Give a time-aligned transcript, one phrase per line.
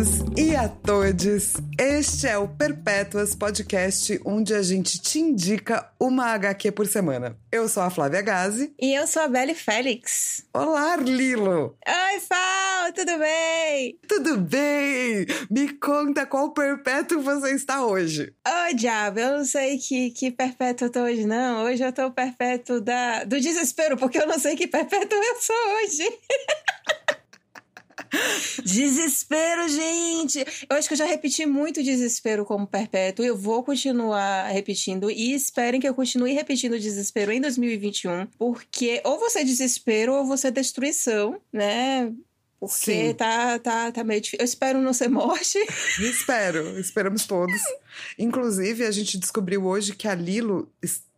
[0.00, 1.54] todos e a todes.
[1.78, 7.36] Este é o Perpétuas Podcast, onde a gente te indica uma HQ por semana.
[7.52, 8.72] Eu sou a Flávia Gazi.
[8.80, 10.44] E eu sou a Belle Félix.
[10.54, 11.76] Olá, Lilo!
[11.86, 13.98] Oi, Fal, tudo bem?
[14.08, 15.26] Tudo bem?
[15.50, 18.32] Me conta qual perpétuo você está hoje.
[18.46, 21.64] Oi, diabo, eu não sei que, que perpétuo eu tô hoje, não.
[21.64, 25.56] Hoje eu tô perpétuo da, do desespero, porque eu não sei que perpétuo eu sou
[25.56, 26.08] hoje.
[28.64, 30.44] desespero, gente!
[30.68, 33.24] Eu acho que eu já repeti muito desespero como perpétuo.
[33.24, 39.18] Eu vou continuar repetindo e esperem que eu continue repetindo desespero em 2021, porque ou
[39.18, 42.12] você é desespero ou você é destruição, né?
[42.60, 43.14] Porque Sim.
[43.14, 44.42] tá, tá, tá meio difícil.
[44.42, 45.58] Eu espero não ser morte.
[45.98, 47.58] Espero, esperamos todos.
[48.18, 50.70] Inclusive, a gente descobriu hoje que a Lilo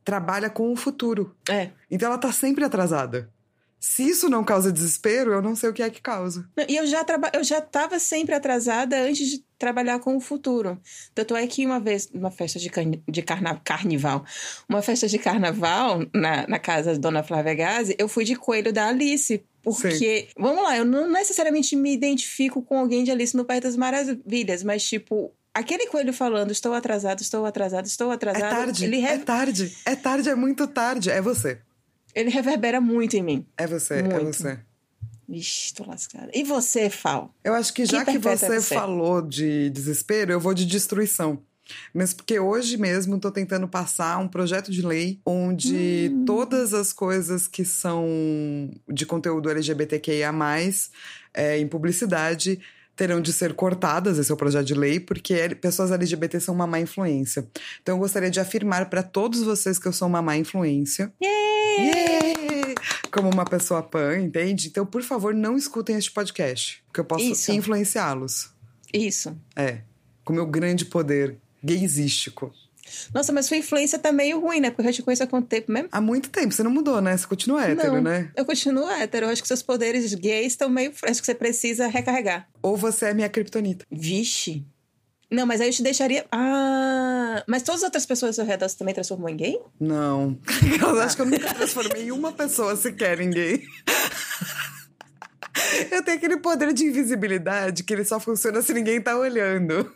[0.05, 1.35] trabalha com o futuro.
[1.51, 1.71] É.
[1.91, 3.29] Então ela tá sempre atrasada.
[3.85, 6.49] Se isso não causa desespero, eu não sei o que é que causa.
[6.69, 7.33] E eu já, traba...
[7.35, 10.81] eu já tava sempre atrasada antes de trabalhar com o futuro.
[11.13, 13.03] Tanto é que uma vez, numa festa de, carni...
[13.09, 13.61] de carna...
[13.65, 14.25] carnival,
[14.69, 18.73] uma festa de carnaval na, na casa da Dona Flávia Gazi, eu fui de coelho
[18.73, 19.43] da Alice.
[19.65, 23.77] Porque, vamos lá, eu não necessariamente me identifico com alguém de Alice no País das
[23.77, 29.01] Maravilhas, mas tipo, aquele coelho falando, estou atrasado, estou atrasado, estou É atrasado, tarde, ele,
[29.01, 29.19] é re...
[29.19, 31.11] tarde, é tarde, é muito tarde.
[31.11, 31.61] É você,
[32.15, 33.47] ele reverbera muito em mim.
[33.57, 34.27] é você, é Muito.
[34.27, 34.59] você.
[35.29, 36.31] Ixi, tô lascada.
[36.35, 37.35] E você, Fal?
[37.43, 38.75] Eu acho que já que, perpétua você, é você?
[38.75, 41.39] falou de desespero, eu vou de destruição.
[41.95, 46.25] Mas porque hoje mesmo estou tentando passar um projeto de lei onde Hum.
[46.27, 48.05] todas as coisas que são
[48.89, 50.33] de conteúdo LGBTQIA,
[51.33, 52.61] é, em publicidade,
[52.95, 54.19] terão de ser cortadas.
[54.19, 57.49] Esse é o projeto de lei, porque pessoas LGBT são uma má influência.
[57.81, 61.13] Então eu gostaria de afirmar para todos vocês que eu sou uma má influência.
[61.23, 61.42] Yay!
[63.11, 64.69] Como uma pessoa pan, entende?
[64.69, 68.51] Então, por favor, não escutem este podcast, porque eu posso influenciá-los.
[68.93, 69.37] Isso.
[69.55, 69.81] É,
[70.25, 72.53] com meu grande poder gaysístico.
[73.15, 74.71] Nossa, mas sua influência tá meio ruim, né?
[74.71, 75.89] Porque eu já te conheço há quanto tempo mesmo?
[75.91, 77.17] Há muito tempo, você não mudou, né?
[77.17, 78.31] Você continua hétero, não, né?
[78.37, 79.27] eu continuo hétero.
[79.27, 80.93] Eu acho que seus poderes gays estão meio...
[81.05, 82.49] Acho que você precisa recarregar.
[82.61, 83.87] Ou você é minha kryptonita.
[83.91, 84.65] Vixe.
[85.33, 86.27] Não, mas aí eu te deixaria...
[86.31, 87.43] Ah...
[87.49, 89.59] Mas todas as outras pessoas ao redor você também transformou em gay?
[89.81, 90.39] Não.
[90.79, 93.65] Eu acho que eu nunca transformei uma pessoa sequer em gay.
[95.91, 99.91] Eu tenho aquele poder de invisibilidade que ele só funciona se ninguém tá olhando.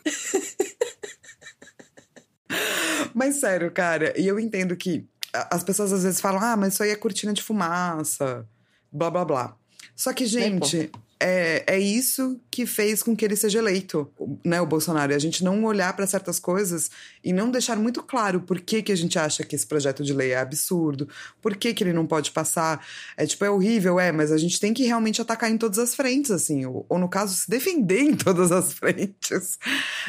[3.13, 6.83] Mas sério, cara, e eu entendo que as pessoas às vezes falam, ah, mas isso
[6.83, 8.47] aí é cortina de fumaça,
[8.91, 9.55] blá blá blá.
[9.95, 14.09] Só que, gente, é, é isso que fez com que ele seja eleito,
[14.45, 15.13] né, o Bolsonaro.
[15.13, 16.91] A gente não olhar para certas coisas
[17.23, 20.13] e não deixar muito claro por que, que a gente acha que esse projeto de
[20.13, 21.07] lei é absurdo,
[21.41, 22.85] por que, que ele não pode passar.
[23.15, 25.95] É tipo, é horrível, é, mas a gente tem que realmente atacar em todas as
[25.95, 29.57] frentes, assim, ou, ou no caso, se defender em todas as frentes.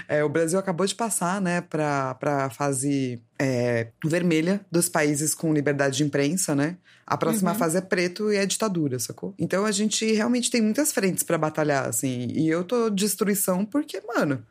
[0.07, 5.55] É, o Brasil acabou de passar, né, para a fase é, vermelha dos países com
[5.55, 6.77] liberdade de imprensa, né?
[7.11, 7.59] A próxima Uhum.
[7.59, 9.35] fase é preto e é ditadura, sacou?
[9.39, 12.27] Então a gente realmente tem muitas frentes pra batalhar, assim.
[12.33, 14.45] E eu tô destruição porque, mano,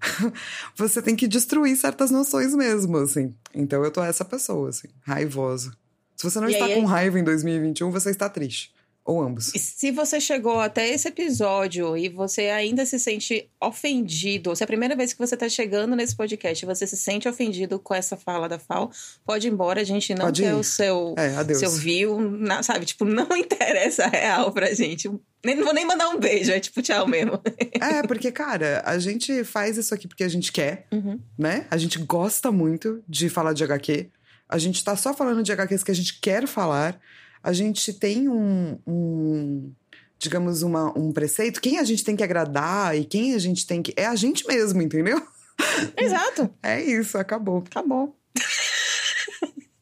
[0.76, 3.34] você tem que destruir certas noções mesmo, assim.
[3.54, 5.72] Então eu tô essa pessoa, assim, raivosa.
[6.14, 8.72] Se você não E está aí- com raiva em 2021, você está triste.
[9.06, 9.52] Ou ambos.
[9.54, 14.64] Se você chegou até esse episódio e você ainda se sente ofendido, ou se é
[14.64, 17.94] a primeira vez que você tá chegando nesse podcast e você se sente ofendido com
[17.94, 18.90] essa fala da Fal,
[19.24, 20.54] pode ir embora, a gente não Pode quer ir.
[20.54, 22.18] o seu, É, seu view,
[22.64, 22.84] sabe?
[22.84, 25.08] Tipo, não interessa a real pra gente.
[25.44, 27.40] Nem, não vou nem mandar um beijo, é tipo tchau mesmo.
[27.80, 31.20] É, porque, cara, a gente faz isso aqui porque a gente quer, Uhum.
[31.38, 31.66] né?
[31.70, 34.08] A gente gosta muito de falar de HQ.
[34.48, 36.98] A gente tá só falando de HQs que a gente quer falar.
[37.42, 39.72] A gente tem um, um,
[40.18, 41.60] digamos, uma, um preceito.
[41.60, 43.92] Quem a gente tem que agradar e quem a gente tem que.
[43.96, 45.20] É a gente mesmo, entendeu?
[45.96, 47.64] Exato, É isso, acabou.
[47.70, 48.16] acabou.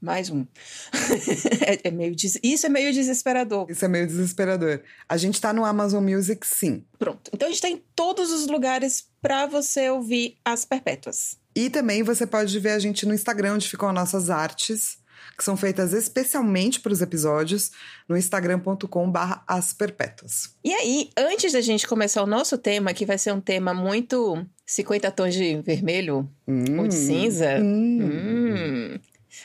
[0.00, 0.46] mais um.
[1.66, 3.66] é, é meio des- Isso é meio desesperador.
[3.70, 4.82] Isso é meio desesperador.
[5.08, 6.84] A gente tá no Amazon Music, sim.
[6.98, 7.30] Pronto.
[7.34, 11.36] Então a gente tá em todos os lugares pra você ouvir as perpétuas.
[11.56, 14.98] E também você pode ver a gente no Instagram, onde ficam as nossas artes,
[15.36, 17.70] que são feitas especialmente para os episódios,
[18.08, 20.54] no instagram.com/barra as perpétuas.
[20.64, 24.46] E aí, antes da gente começar o nosso tema, que vai ser um tema muito
[24.66, 27.58] 50 tons de vermelho hum, ou de cinza.
[27.60, 28.00] Hum.
[28.02, 28.98] Hum.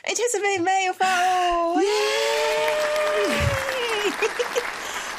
[0.04, 1.76] A gente recebeu e-mail, falou!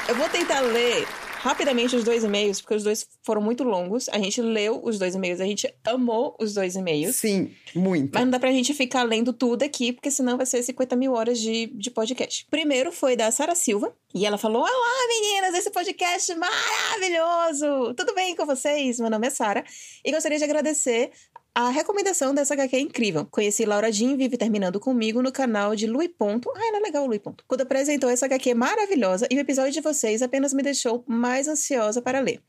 [0.08, 1.06] Eu vou tentar ler
[1.38, 4.08] rapidamente os dois e-mails, porque os dois foram muito longos.
[4.08, 7.16] A gente leu os dois e-mails, a gente amou os dois e-mails.
[7.16, 8.12] Sim, muito.
[8.12, 11.12] Mas não dá pra gente ficar lendo tudo aqui, porque senão vai ser 50 mil
[11.12, 12.46] horas de, de podcast.
[12.50, 17.94] Primeiro foi da Sara Silva, e ela falou: Olá, meninas, esse podcast maravilhoso!
[17.94, 18.98] Tudo bem com vocês?
[18.98, 19.64] Meu nome é Sara,
[20.04, 21.10] e gostaria de agradecer
[21.60, 23.26] a recomendação dessa HQ é incrível.
[23.26, 26.48] Conheci Laura Jean Vive Terminando Comigo no canal de Lui Ponto.
[26.54, 27.42] Ah, era legal o Lui Ponto.
[27.48, 32.00] Quando apresentou essa HQ maravilhosa e o episódio de vocês apenas me deixou mais ansiosa
[32.00, 32.40] para ler.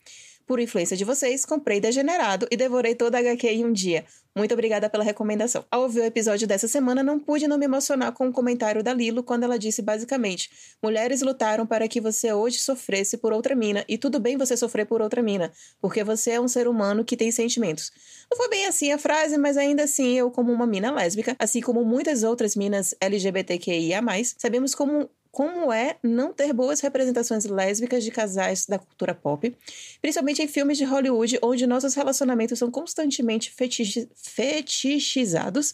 [0.49, 4.03] Por influência de vocês, comprei Degenerado e devorei toda a HQ em um dia.
[4.35, 5.63] Muito obrigada pela recomendação.
[5.69, 8.81] Ao ouvir o episódio dessa semana, não pude não me emocionar com o um comentário
[8.81, 10.49] da Lilo quando ela disse basicamente:
[10.81, 14.87] Mulheres lutaram para que você hoje sofresse por outra mina, e tudo bem você sofrer
[14.87, 17.91] por outra mina, porque você é um ser humano que tem sentimentos.
[18.31, 21.61] Não foi bem assim a frase, mas ainda assim, eu, como uma mina lésbica, assim
[21.61, 24.01] como muitas outras minas LGBTQIA,
[24.35, 29.55] sabemos como como é não ter boas representações lésbicas de casais da cultura pop,
[30.01, 35.71] principalmente em filmes de Hollywood, onde nossos relacionamentos são constantemente fetich fetichizados,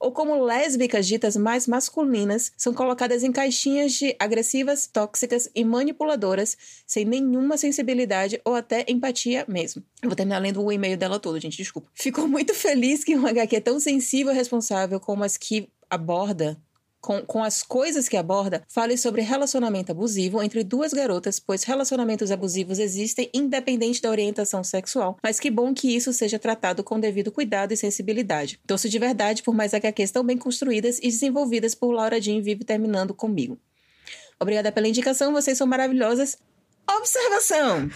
[0.00, 6.56] ou como lésbicas ditas mais masculinas são colocadas em caixinhas de agressivas, tóxicas e manipuladoras,
[6.86, 9.82] sem nenhuma sensibilidade ou até empatia mesmo.
[10.02, 11.88] Eu vou terminar lendo o e-mail dela todo, gente, desculpa.
[11.94, 16.58] Ficou muito feliz que um HQ tão sensível e responsável como as que aborda
[17.00, 22.30] com, com as coisas que aborda, fale sobre relacionamento abusivo entre duas garotas, pois relacionamentos
[22.30, 27.32] abusivos existem independente da orientação sexual, mas que bom que isso seja tratado com devido
[27.32, 28.60] cuidado e sensibilidade.
[28.66, 32.64] Torço de verdade por mais HQs tão bem construídas e desenvolvidas por Laura Jean Vive
[32.64, 33.58] terminando comigo.
[34.38, 36.36] Obrigada pela indicação, vocês são maravilhosas.
[36.88, 37.90] Observação!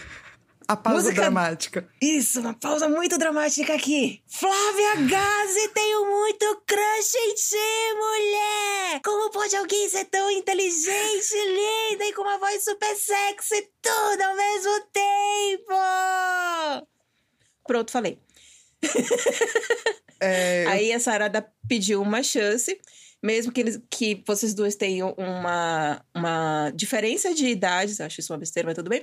[0.67, 1.21] A pausa Música...
[1.21, 1.89] dramática.
[2.01, 4.23] Isso, uma pausa muito dramática aqui.
[4.27, 9.01] Flávia Gazi, tenho muito crush em ti, mulher!
[9.05, 14.37] Como pode alguém ser tão inteligente, linda e com uma voz super sexy, tudo ao
[14.37, 15.75] mesmo tempo?
[17.67, 18.19] Pronto, falei.
[20.21, 20.65] É...
[20.69, 22.81] Aí a Sarada pediu uma chance
[23.25, 28.39] mesmo que, eles, que vocês duas tenham uma, uma diferença de idades, acho isso uma
[28.39, 29.03] besteira, mas tudo bem.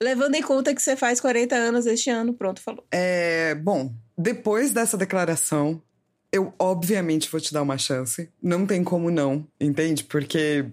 [0.00, 2.86] Levando em conta que você faz 40 anos este ano, pronto, falou.
[2.92, 5.82] É, bom, depois dessa declaração,
[6.30, 8.30] eu obviamente vou te dar uma chance.
[8.40, 10.04] Não tem como não, entende?
[10.04, 10.66] Porque,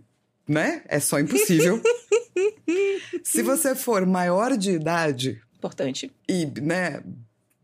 [0.48, 0.84] né?
[0.88, 1.81] É só impossível.
[3.25, 5.42] Se você for maior de idade.
[5.57, 6.12] Importante.
[6.30, 7.01] E, né,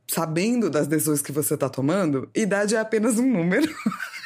[0.08, 3.72] sabendo das decisões que você tá tomando, idade é apenas um número.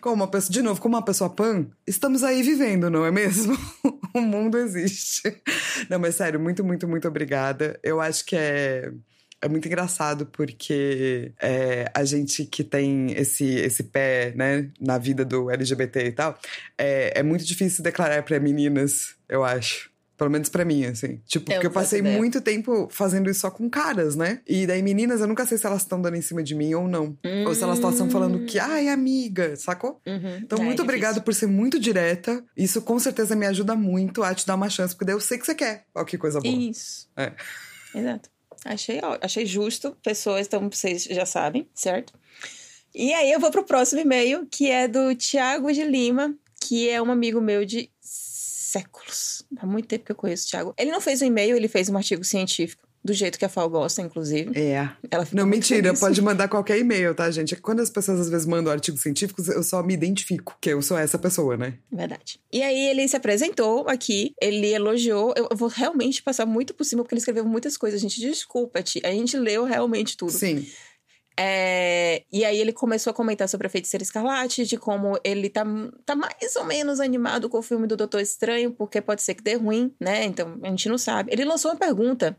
[0.00, 3.56] como uma pessoa, de novo, como uma pessoa pan, estamos aí vivendo, não é mesmo?
[4.14, 5.42] o mundo existe.
[5.88, 7.78] Não, mas sério, muito, muito, muito obrigada.
[7.82, 8.92] Eu acho que é
[9.40, 15.24] é muito engraçado porque é, a gente que tem esse, esse pé né, na vida
[15.24, 16.38] do LGBT e tal,
[16.76, 19.90] é, é muito difícil declarar para meninas, eu acho.
[20.18, 21.20] Pelo menos pra mim, assim.
[21.24, 22.18] Tipo, porque eu passei ideia.
[22.18, 24.40] muito tempo fazendo isso só com caras, né?
[24.44, 26.88] E daí, meninas, eu nunca sei se elas estão dando em cima de mim ou
[26.88, 27.16] não.
[27.24, 27.44] Hum.
[27.46, 30.00] Ou se elas estão falando que, ai, amiga, sacou?
[30.04, 30.38] Uhum.
[30.38, 32.44] Então, é, muito é obrigado por ser muito direta.
[32.56, 35.38] Isso com certeza me ajuda muito a te dar uma chance, porque daí eu sei
[35.38, 35.84] que você quer.
[35.94, 36.52] Ó, que coisa boa.
[36.52, 37.08] Isso.
[37.16, 37.32] É.
[37.94, 38.28] Exato.
[38.64, 39.96] Achei, achei justo.
[40.02, 42.12] Pessoas, então vocês já sabem, certo?
[42.92, 47.00] E aí eu vou pro próximo e-mail, que é do Tiago de Lima, que é
[47.00, 47.88] um amigo meu de
[48.68, 49.44] séculos.
[49.58, 50.74] Há muito tempo que eu conheço o Thiago.
[50.78, 52.86] Ele não fez um e-mail, ele fez um artigo científico.
[53.02, 54.50] Do jeito que a Fal gosta, inclusive.
[54.58, 54.90] É.
[55.08, 56.00] Ela não, mentira, feliz.
[56.00, 57.54] pode mandar qualquer e-mail, tá, gente?
[57.54, 60.70] É que quando as pessoas às vezes mandam artigos científicos, eu só me identifico, que
[60.70, 61.74] eu sou essa pessoa, né?
[61.90, 62.40] Verdade.
[62.52, 65.32] E aí ele se apresentou aqui, ele elogiou.
[65.36, 68.00] Eu vou realmente passar muito por cima, porque ele escreveu muitas coisas.
[68.00, 69.00] Gente, desculpa, Ti.
[69.04, 70.32] A gente leu realmente tudo.
[70.32, 70.66] Sim.
[71.40, 75.64] É, e aí ele começou a comentar sobre a Feiticeira Escarlate, de como ele tá,
[76.04, 79.42] tá mais ou menos animado com o filme do Doutor Estranho, porque pode ser que
[79.42, 80.24] dê ruim, né?
[80.24, 81.32] Então a gente não sabe.
[81.32, 82.36] Ele lançou uma pergunta.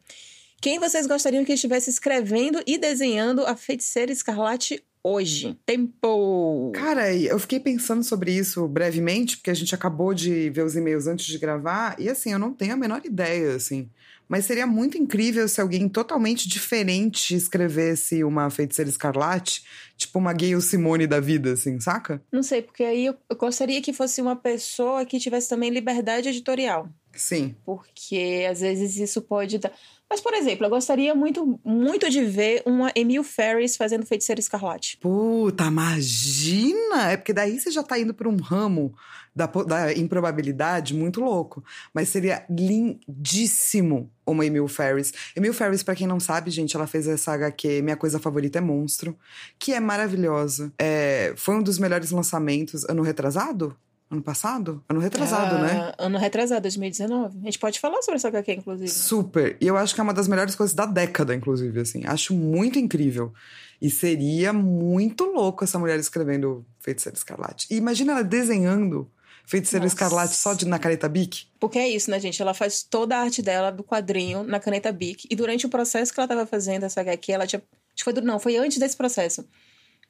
[0.62, 5.58] Quem vocês gostariam que estivesse escrevendo e desenhando a Feiticeira Escarlate hoje?
[5.66, 6.72] Tempo!
[6.74, 11.08] Cara, eu fiquei pensando sobre isso brevemente, porque a gente acabou de ver os e-mails
[11.08, 13.90] antes de gravar, e assim, eu não tenho a menor ideia, assim.
[14.28, 19.64] Mas seria muito incrível se alguém totalmente diferente escrevesse uma feiticeira escarlate,
[19.98, 22.22] tipo uma Gayle Simone da vida, assim, saca?
[22.32, 26.30] Não sei, porque aí eu, eu gostaria que fosse uma pessoa que tivesse também liberdade
[26.30, 26.88] editorial.
[27.14, 27.56] Sim.
[27.66, 29.72] Porque às vezes isso pode dar.
[30.10, 34.98] Mas, por exemplo, eu gostaria muito, muito de ver uma Emil Ferris fazendo Feiticeira Escarlate.
[34.98, 37.12] Puta, imagina!
[37.12, 38.96] É porque daí você já tá indo pra um ramo
[39.36, 41.64] da, da improbabilidade muito louco.
[41.94, 45.14] Mas seria lindíssimo uma Emil Ferris.
[45.36, 48.62] Emil Ferris, para quem não sabe, gente, ela fez essa HQ Minha Coisa Favorita é
[48.62, 49.16] Monstro,
[49.60, 50.74] que é maravilhosa.
[50.80, 53.78] É, foi um dos melhores lançamentos ano retrasado?
[54.12, 54.84] Ano passado?
[54.90, 55.94] Ano retrasado, Ah, né?
[56.00, 57.38] Ano retrasado, 2019.
[57.42, 58.90] A gente pode falar sobre essa HQ, inclusive.
[58.90, 59.56] Super.
[59.62, 62.04] E eu acho que é uma das melhores coisas da década, inclusive, assim.
[62.06, 63.32] Acho muito incrível.
[63.80, 67.68] E seria muito louco essa mulher escrevendo Feiticeira Escarlate.
[67.70, 69.08] E imagina ela desenhando
[69.46, 69.94] Feiticeira Nossa.
[69.96, 71.46] Escarlate só de, na caneta Bic.
[71.60, 72.42] Porque é isso, né, gente?
[72.42, 75.28] Ela faz toda a arte dela do quadrinho na caneta Bic.
[75.30, 77.62] E durante o processo que ela tava fazendo essa HQ, ela tinha.
[77.62, 78.14] Acho que foi.
[78.22, 79.46] Não, foi antes desse processo.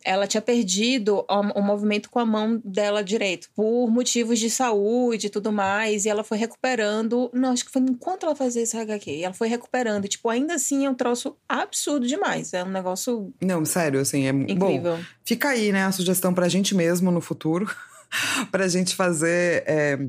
[0.03, 5.27] Ela tinha perdido o, o movimento com a mão dela direito, por motivos de saúde
[5.27, 6.05] e tudo mais.
[6.05, 7.29] E ela foi recuperando.
[7.33, 9.11] Não, acho que foi enquanto ela fazia esse HQ.
[9.11, 10.05] E ela foi recuperando.
[10.05, 12.53] E, tipo, ainda assim é um troço absurdo demais.
[12.53, 14.43] É um negócio Não, sério, assim, é bom.
[14.69, 14.99] incrível.
[15.25, 17.69] Fica aí, né, a sugestão pra gente mesmo no futuro,
[18.51, 19.99] pra gente fazer é,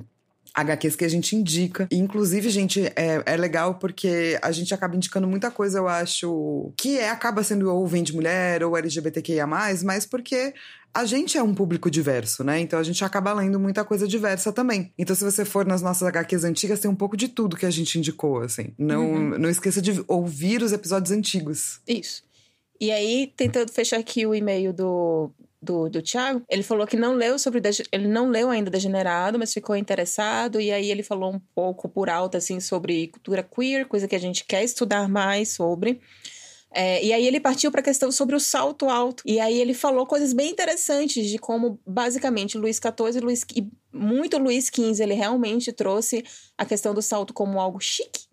[0.54, 1.86] HQs que a gente indica.
[1.90, 6.72] E, inclusive, gente, é, é legal porque a gente acaba indicando muita coisa, eu acho,
[6.76, 10.52] que é, acaba sendo ou vem de mulher ou LGBTQIA, mas porque.
[10.92, 12.58] A gente é um público diverso, né?
[12.58, 14.92] Então a gente acaba lendo muita coisa diversa também.
[14.98, 17.70] Então, se você for nas nossas HQs antigas, tem um pouco de tudo que a
[17.70, 18.74] gente indicou, assim.
[18.76, 19.38] Não, Uhum.
[19.38, 21.78] não esqueça de ouvir os episódios antigos.
[21.86, 22.24] Isso.
[22.80, 27.14] E aí, tentando fechar aqui o e-mail do, do, do Thiago, ele falou que não
[27.14, 27.60] leu sobre.
[27.92, 30.60] Ele não leu ainda Degenerado, mas ficou interessado.
[30.60, 34.20] E aí ele falou um pouco por alto, assim, sobre cultura queer, coisa que a
[34.20, 36.00] gente quer estudar mais sobre.
[36.72, 39.22] É, e aí ele partiu para a questão sobre o salto alto.
[39.26, 44.38] E aí ele falou coisas bem interessantes de como, basicamente, Luiz XIV Luiz, e muito
[44.38, 46.24] Luiz XV, ele realmente trouxe
[46.56, 48.26] a questão do salto como algo chique,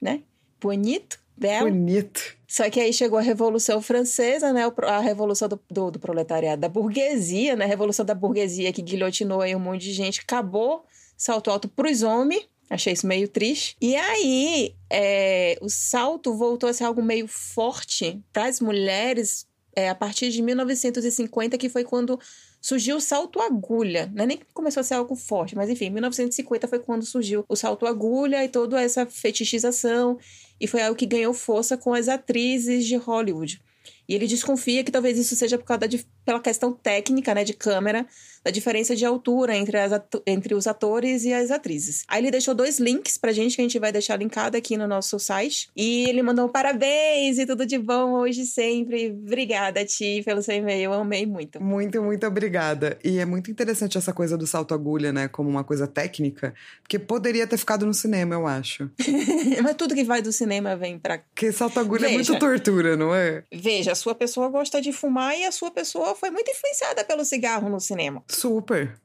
[0.00, 0.22] né?
[0.60, 1.70] Bonito, belo.
[1.70, 2.36] Bonito.
[2.46, 4.62] Só que aí chegou a Revolução Francesa, né?
[4.82, 7.64] A Revolução do, do, do proletariado, da burguesia, né?
[7.64, 10.20] A Revolução da burguesia que guilhotinou aí um monte de gente.
[10.20, 10.84] Acabou
[11.16, 12.48] salto alto pros homens.
[12.70, 13.76] Achei isso meio triste.
[13.80, 19.46] E aí, é, o salto voltou a ser algo meio forte para as mulheres
[19.78, 22.18] é, a partir de 1950, que foi quando
[22.60, 24.12] surgiu o salto agulha.
[24.16, 27.54] É nem que começou a ser algo forte, mas enfim, 1950 foi quando surgiu o
[27.54, 30.18] salto agulha e toda essa fetichização.
[30.60, 33.60] E foi algo que ganhou força com as atrizes de Hollywood.
[34.08, 37.54] E ele desconfia que talvez isso seja por causa dif- pela questão técnica, né, de
[37.54, 38.04] câmera,
[38.48, 39.92] da diferença de altura entre, as
[40.26, 42.04] entre os atores e as atrizes.
[42.08, 44.88] Aí ele deixou dois links pra gente, que a gente vai deixar linkado aqui no
[44.88, 45.68] nosso site.
[45.76, 49.10] E ele mandou parabéns e tudo de bom hoje e sempre.
[49.10, 50.84] Obrigada, Ti, pelo seu e-mail.
[50.84, 51.62] Eu amei muito.
[51.62, 52.98] Muito, muito obrigada.
[53.04, 55.28] E é muito interessante essa coisa do salto agulha, né?
[55.28, 56.54] Como uma coisa técnica.
[56.80, 58.90] Porque poderia ter ficado no cinema, eu acho.
[59.62, 63.14] Mas tudo que vai do cinema vem pra Porque salto agulha é muito tortura, não
[63.14, 63.44] é?
[63.52, 67.26] Veja, a sua pessoa gosta de fumar e a sua pessoa foi muito influenciada pelo
[67.26, 68.22] cigarro no cinema.
[68.38, 68.98] Super.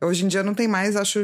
[0.00, 1.18] Hoje em dia não tem mais, acho,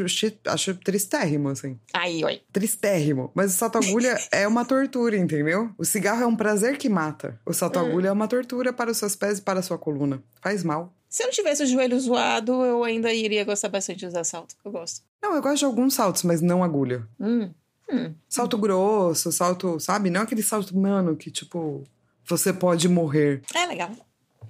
[0.49, 1.79] acho tristérrimo, assim.
[1.93, 2.41] Aí, oi.
[2.53, 3.31] Tristérrimo.
[3.33, 5.71] Mas o salto agulha é uma tortura, entendeu?
[5.79, 7.41] O cigarro é um prazer que mata.
[7.47, 7.87] O salto Hum.
[7.87, 10.21] agulha é uma tortura para os seus pés e para a sua coluna.
[10.43, 10.93] Faz mal.
[11.09, 14.57] Se eu não tivesse o joelho zoado, eu ainda iria gostar bastante de usar salto.
[14.65, 15.03] Eu gosto.
[15.23, 17.07] Não, eu gosto de alguns saltos, mas não agulha.
[17.21, 17.51] Hum.
[17.89, 18.13] Hum.
[18.29, 20.11] Salto grosso, salto, sabe?
[20.11, 21.85] Não aquele salto, mano, que tipo,
[22.29, 23.41] você pode morrer.
[23.55, 23.93] É legal.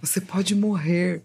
[0.01, 1.23] Você pode morrer.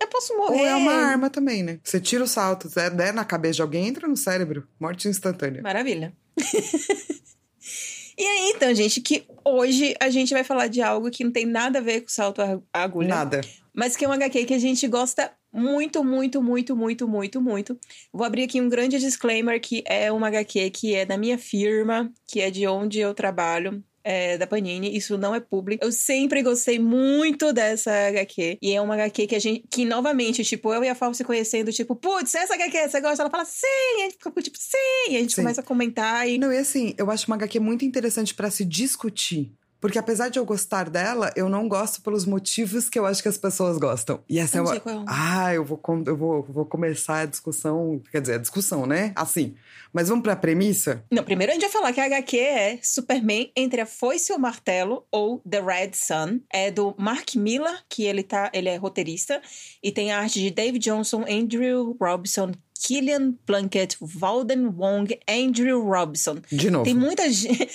[0.00, 0.64] Eu posso Ou morrer.
[0.64, 1.78] é uma arma também, né?
[1.84, 4.66] Você tira o salto, der, der na cabeça de alguém, entra no cérebro.
[4.80, 5.60] Morte instantânea.
[5.60, 6.14] Maravilha.
[8.16, 11.44] e aí, então, gente, que hoje a gente vai falar de algo que não tem
[11.44, 13.08] nada a ver com salto a agulha.
[13.08, 13.40] Nada.
[13.74, 17.78] Mas que é um HQ que a gente gosta muito, muito, muito, muito, muito, muito.
[18.12, 22.10] Vou abrir aqui um grande disclaimer que é uma HQ que é da minha firma,
[22.26, 23.82] que é de onde eu trabalho.
[24.02, 25.84] É, da Panini, isso não é público.
[25.84, 28.58] Eu sempre gostei muito dessa HQ.
[28.62, 29.64] E é uma HQ que a gente.
[29.70, 33.22] Que novamente, tipo, eu e a Fábio se conhecendo, tipo, putz, essa HQ, você gosta?
[33.22, 33.66] Ela fala, sim!
[33.98, 35.10] E a gente fica tipo, sim!
[35.10, 35.42] E a gente Sim.
[35.42, 36.38] começa a comentar e.
[36.38, 39.52] Não, e assim, eu acho uma HQ muito interessante pra se discutir.
[39.80, 43.28] Porque apesar de eu gostar dela, eu não gosto pelos motivos que eu acho que
[43.28, 44.20] as pessoas gostam.
[44.28, 44.76] E essa é Não uma.
[44.76, 48.02] é Ah, eu vou, eu vou, vou começar a discussão.
[48.12, 49.12] Quer dizer, a discussão, né?
[49.16, 49.54] Assim.
[49.92, 51.04] Mas vamos pra premissa?
[51.10, 54.36] Não, primeiro a gente vai falar que a HQ é Superman entre a foice e
[54.36, 56.40] o martelo, ou The Red Sun.
[56.52, 59.40] É do Mark Miller, que ele, tá, ele é roteirista.
[59.82, 66.36] E tem a arte de Dave Johnson, Andrew Robson, Killian Plunkett, Walden Wong, Andrew Robson.
[66.50, 66.84] De novo.
[66.84, 67.68] Tem muita gente...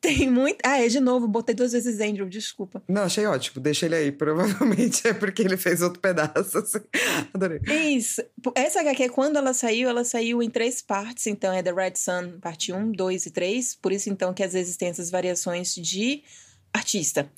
[0.00, 0.58] Tem muito.
[0.64, 2.82] Ah, é de novo, botei duas vezes Andrew, desculpa.
[2.88, 3.60] Não, achei ótimo.
[3.60, 4.12] Deixa ele aí.
[4.12, 6.58] Provavelmente é porque ele fez outro pedaço.
[6.58, 6.78] Assim.
[7.34, 7.60] Adorei.
[7.66, 8.22] Isso.
[8.54, 11.26] Essa HQ, quando ela saiu, ela saiu em três partes.
[11.26, 13.74] Então é The Red Sun, parte 1, 2 e 3.
[13.74, 16.22] Por isso, então, que às vezes tem essas variações de
[16.72, 17.28] artista.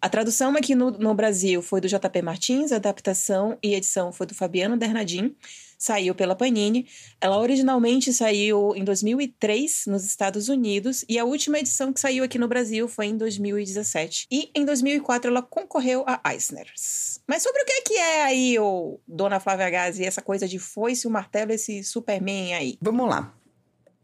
[0.00, 4.26] A tradução aqui no, no Brasil foi do JP Martins, a adaptação e edição foi
[4.26, 5.34] do Fabiano Dernadim
[5.78, 6.86] saiu pela Panini.
[7.20, 12.38] Ela originalmente saiu em 2003 nos Estados Unidos e a última edição que saiu aqui
[12.38, 14.26] no Brasil foi em 2017.
[14.30, 17.20] E em 2004 ela concorreu a Eisners.
[17.26, 20.58] Mas sobre o que é, que é aí, o Dona Flávia Gazi, essa coisa de
[20.58, 22.78] foice, o martelo, esse Superman aí?
[22.80, 23.32] Vamos lá.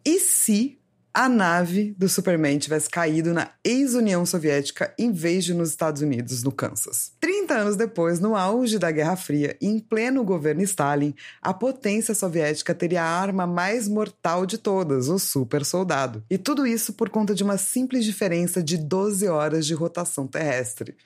[0.04, 0.78] E se
[1.14, 6.42] a nave do Superman tivesse caído na ex-União Soviética em vez de nos Estados Unidos,
[6.42, 7.12] no Kansas.
[7.20, 12.74] 30 anos depois, no auge da Guerra Fria, em pleno governo Stalin, a potência soviética
[12.74, 16.24] teria a arma mais mortal de todas, o super soldado.
[16.28, 20.96] E tudo isso por conta de uma simples diferença de 12 horas de rotação terrestre.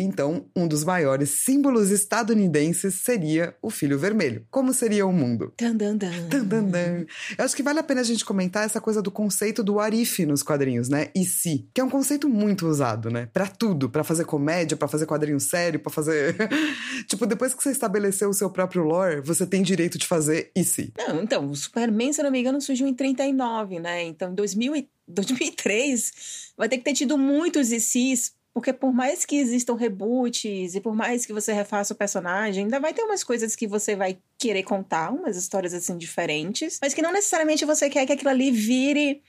[0.00, 4.46] Então, um dos maiores símbolos estadunidenses seria o filho vermelho.
[4.50, 5.52] Como seria o mundo?
[5.58, 6.28] Dan, dan, dan.
[6.28, 7.06] Dan, dan, dan.
[7.36, 10.24] Eu acho que vale a pena a gente comentar essa coisa do conceito do arif
[10.24, 11.08] nos quadrinhos, né?
[11.14, 13.28] E se, que é um conceito muito usado, né?
[13.32, 16.36] Para tudo, para fazer comédia, para fazer quadrinho sério, para fazer
[17.08, 20.62] tipo, depois que você estabeleceu o seu próprio lore, você tem direito de fazer e
[20.64, 20.92] se.
[20.96, 24.04] Não, então, o Superman, se não me engano, surgiu em 39, né?
[24.04, 29.36] Então, em 2000 2003 vai ter que ter tido muitos ICs porque por mais que
[29.36, 33.54] existam reboots e por mais que você refaça o personagem, ainda vai ter umas coisas
[33.54, 38.04] que você vai querer contar, umas histórias assim diferentes, mas que não necessariamente você quer
[38.04, 39.22] que aquilo ali vire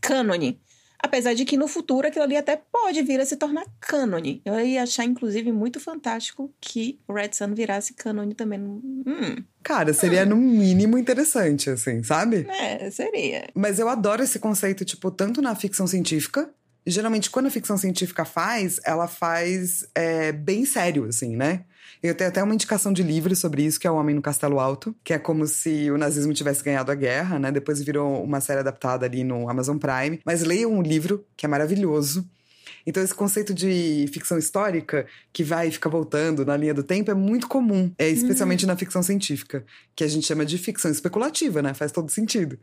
[0.00, 0.60] cânone.
[0.96, 4.40] Apesar de que no futuro aquilo ali até pode vir a se tornar cânone.
[4.44, 8.60] Eu ia achar, inclusive, muito fantástico que o Red Sun virasse cânone também.
[8.60, 9.42] Hum.
[9.64, 10.30] Cara, seria hum.
[10.30, 12.46] no mínimo interessante, assim, sabe?
[12.48, 13.48] É, seria.
[13.54, 16.48] Mas eu adoro esse conceito, tipo, tanto na ficção científica,
[16.90, 21.64] geralmente, quando a ficção científica faz, ela faz é, bem sério, assim, né?
[22.02, 24.60] Eu tenho até uma indicação de livro sobre isso, que é O Homem no Castelo
[24.60, 27.50] Alto, que é como se o nazismo tivesse ganhado a guerra, né?
[27.50, 30.20] Depois virou uma série adaptada ali no Amazon Prime.
[30.24, 32.28] Mas leiam um livro, que é maravilhoso.
[32.86, 37.10] Então, esse conceito de ficção histórica, que vai e fica voltando na linha do tempo,
[37.10, 38.68] é muito comum, é, especialmente uhum.
[38.68, 39.64] na ficção científica,
[39.94, 41.74] que a gente chama de ficção especulativa, né?
[41.74, 42.58] Faz todo sentido.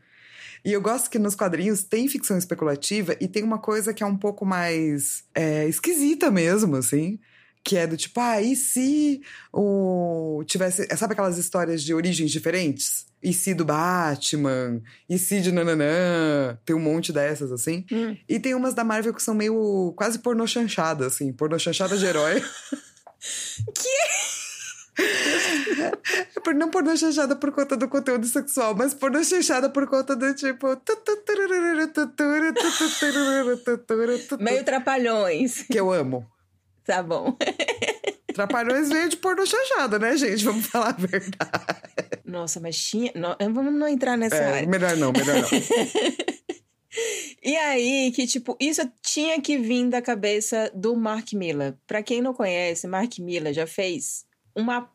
[0.66, 4.06] E eu gosto que nos quadrinhos tem ficção especulativa e tem uma coisa que é
[4.06, 7.20] um pouco mais é, esquisita mesmo, assim.
[7.64, 9.22] Que é do tipo, ah, e se
[9.54, 10.44] o.
[10.48, 10.88] tivesse.
[10.98, 13.06] Sabe aquelas histórias de origens diferentes?
[13.22, 14.82] E se do Batman?
[15.10, 16.60] E se de nananã?
[16.66, 17.86] Tem um monte dessas, assim.
[17.92, 18.16] Hum.
[18.28, 21.32] E tem umas da Marvel que são meio quase pornô chanchada, assim.
[21.32, 22.40] Pornô chanchada de herói.
[23.74, 24.35] que?
[26.44, 30.34] Por, não pornô chanchada por conta do conteúdo sexual, mas pornô chanchada por conta do
[30.34, 30.68] tipo.
[34.40, 35.64] Meio trapalhões.
[35.64, 36.26] Que eu amo.
[36.86, 37.38] Tá bom.
[38.34, 40.44] Trapalhões veio de pornô chanchada, né, gente?
[40.44, 41.82] Vamos falar a verdade.
[42.24, 43.12] Nossa, mas tinha.
[43.16, 44.68] Não, vamos não entrar nessa é, área.
[44.68, 45.50] Melhor não, melhor não.
[47.44, 51.76] E aí, que tipo, isso tinha que vir da cabeça do Mark Miller.
[51.86, 54.90] Para quem não conhece, Mark Miller já fez uma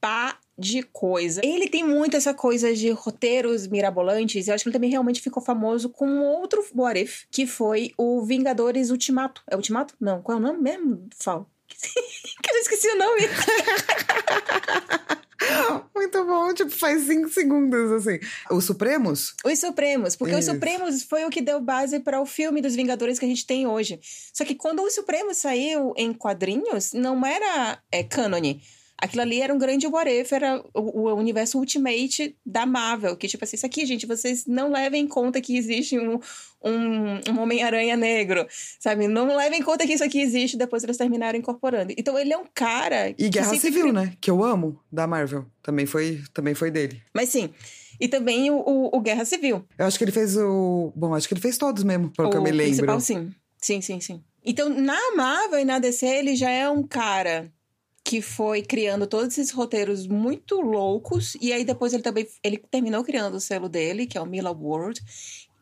[0.00, 1.40] pá de coisa.
[1.44, 5.20] Ele tem muito essa coisa de roteiros mirabolantes, e eu acho que ele também realmente
[5.20, 9.42] ficou famoso com outro What If, que foi o Vingadores Ultimato.
[9.50, 9.94] É Ultimato?
[10.00, 11.08] Não, qual é o nome mesmo?
[11.18, 11.46] Fala.
[12.42, 13.22] que eu esqueci o nome.
[15.94, 18.18] Muito bom, tipo, faz cinco segundos, assim.
[18.50, 19.34] Os Supremos?
[19.44, 20.50] Os Supremos, porque Isso.
[20.50, 23.46] os Supremos foi o que deu base para o filme dos Vingadores que a gente
[23.46, 24.00] tem hoje.
[24.32, 28.62] Só que quando os Supremos saiu em quadrinhos, não era é, cânone.
[28.98, 33.16] Aquilo ali era um grande what if, era o, o, universo Ultimate da Marvel.
[33.16, 36.18] Que, tipo assim, isso aqui, gente, vocês não levem em conta que existe um,
[36.64, 38.46] um, um Homem-Aranha negro,
[38.80, 39.06] sabe?
[39.06, 41.92] Não levem em conta que isso aqui existe, depois eles terminaram incorporando.
[41.96, 43.10] Então ele é um cara.
[43.18, 44.14] E Guerra Civil, né?
[44.20, 45.44] Que eu amo, da Marvel.
[45.62, 47.02] Também foi, também foi dele.
[47.14, 47.50] Mas sim.
[48.00, 49.64] E também o, o, o, Guerra Civil.
[49.78, 50.92] Eu acho que ele fez o.
[50.94, 52.86] Bom, acho que ele fez todos mesmo, pelo o que eu me lembro.
[52.86, 53.30] Principal, sim.
[53.58, 54.22] Sim, sim, sim.
[54.44, 57.50] Então, na Marvel e na DC, ele já é um cara
[58.06, 63.02] que foi criando todos esses roteiros muito loucos e aí depois ele também ele terminou
[63.02, 65.02] criando o selo dele, que é o Mila World.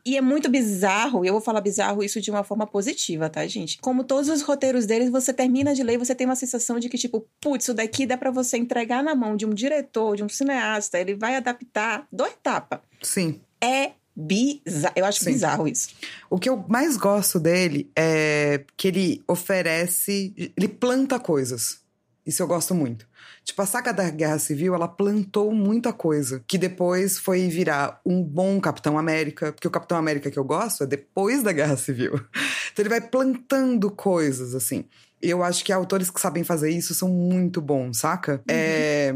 [0.05, 3.47] E é muito bizarro, e eu vou falar bizarro isso de uma forma positiva, tá,
[3.47, 3.79] gente?
[3.79, 6.99] Como todos os roteiros deles, você termina de ler, você tem uma sensação de que,
[6.99, 10.29] tipo, putz, isso daqui dá para você entregar na mão de um diretor, de um
[10.29, 12.83] cineasta, ele vai adaptar do etapa.
[13.01, 13.41] Sim.
[13.59, 14.93] É bizarro.
[14.95, 15.31] Eu acho Sim.
[15.31, 15.89] bizarro isso.
[16.29, 20.35] O que eu mais gosto dele é que ele oferece.
[20.55, 21.83] Ele planta coisas.
[22.25, 23.07] Isso eu gosto muito.
[23.43, 28.23] Tipo, a saga da Guerra Civil, ela plantou muita coisa, que depois foi virar um
[28.23, 32.13] bom Capitão América, porque o Capitão América que eu gosto é depois da Guerra Civil.
[32.73, 34.83] Então ele vai plantando coisas, assim.
[35.23, 38.33] E eu acho que autores que sabem fazer isso são muito bons, saca?
[38.33, 38.43] Uhum.
[38.49, 39.15] É...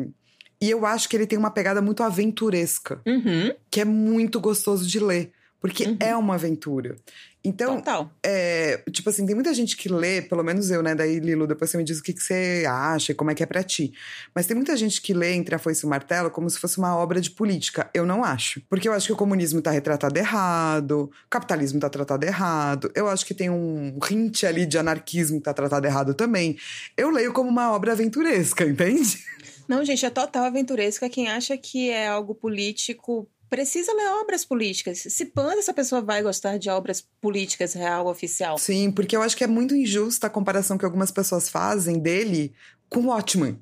[0.61, 3.53] E eu acho que ele tem uma pegada muito aventuresca, uhum.
[3.69, 5.33] que é muito gostoso de ler.
[5.59, 5.97] Porque uhum.
[5.99, 6.95] é uma aventura.
[7.43, 8.11] Então, Total.
[8.21, 10.93] É, tipo assim, tem muita gente que lê, pelo menos eu, né?
[10.93, 13.41] Daí, Lilo, depois você me diz o que, que você acha e como é que
[13.41, 13.93] é pra ti.
[14.35, 16.77] Mas tem muita gente que lê Entre a Foice e o Martelo como se fosse
[16.77, 17.89] uma obra de política.
[17.93, 18.61] Eu não acho.
[18.69, 23.07] Porque eu acho que o comunismo tá retratado errado, o capitalismo tá tratado errado, eu
[23.07, 26.57] acho que tem um hint ali de anarquismo que tá tratado errado também.
[26.97, 29.23] Eu leio como uma obra aventuresca, entende?
[29.67, 31.09] Não, gente, é total aventuresca.
[31.09, 34.99] Quem acha que é algo político precisa ler obras políticas.
[34.99, 38.57] Se quando essa pessoa vai gostar de obras políticas real, oficial?
[38.57, 42.53] Sim, porque eu acho que é muito injusta a comparação que algumas pessoas fazem dele
[42.87, 43.59] com o Watchmen.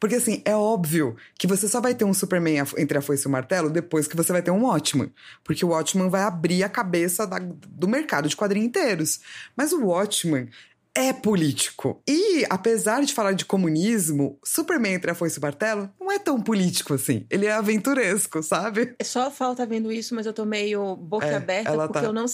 [0.00, 3.28] Porque, assim, é óbvio que você só vai ter um Superman entre a foice e
[3.28, 5.12] o martelo depois que você vai ter um Watchman.
[5.42, 9.20] Porque o Watchman vai abrir a cabeça da, do mercado de quadrinhos inteiros.
[9.56, 10.48] Mas o Watchman
[10.94, 12.00] é político.
[12.08, 16.18] E, apesar de falar de comunismo, Superman entre a foice e o martelo não é
[16.18, 17.26] tão político assim.
[17.28, 18.94] Ele é aventuresco, sabe?
[18.98, 22.04] É só falta vendo isso, mas eu tô meio boca é, aberta porque tá...
[22.04, 22.26] eu, não,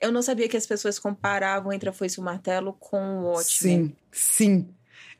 [0.00, 3.24] eu não sabia que as pessoas comparavam entre a foice e o martelo com o
[3.32, 3.86] Watchmen.
[3.86, 4.68] Sim, sim.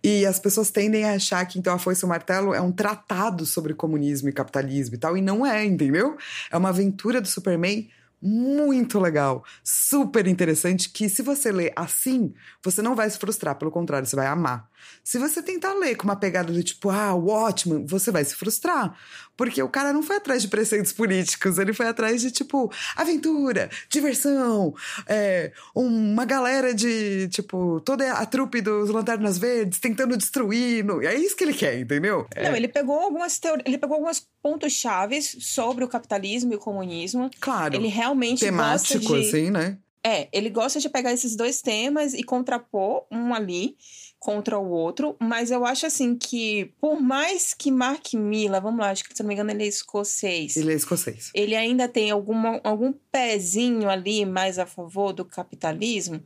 [0.03, 2.70] E as pessoas tendem a achar que então a Foice e o Martelo é um
[2.70, 6.16] tratado sobre comunismo e capitalismo e tal, e não é, entendeu?
[6.53, 7.88] É uma aventura do Superman
[8.20, 13.70] muito legal, super interessante, que se você ler assim, você não vai se frustrar, pelo
[13.70, 14.68] contrário, você vai amar.
[15.03, 18.95] Se você tentar ler com uma pegada do tipo, ah, Watchman, você vai se frustrar.
[19.37, 23.71] Porque o cara não foi atrás de preceitos políticos, ele foi atrás de, tipo, aventura,
[23.88, 24.75] diversão,
[25.07, 30.85] é, uma galera de, tipo, toda a trupe dos Lanternas Verdes tentando destruir.
[30.85, 31.01] No...
[31.01, 32.27] É isso que ele quer, entendeu?
[32.37, 32.57] Não, é.
[32.57, 37.31] ele pegou algumas ele pegou alguns pontos chaves sobre o capitalismo e o comunismo.
[37.41, 37.77] Claro.
[37.77, 39.29] Ele realmente Temático, gosta de...
[39.29, 39.79] assim, né?
[40.05, 43.77] É, ele gosta de pegar esses dois temas e contrapor um ali
[44.18, 48.90] contra o outro, mas eu acho assim que, por mais que Mark Miller, vamos lá,
[48.90, 50.57] acho que se não me engano ele é escocês.
[50.57, 51.31] Ele é escocês.
[51.35, 56.22] Ele ainda tem alguma, algum pezinho ali mais a favor do capitalismo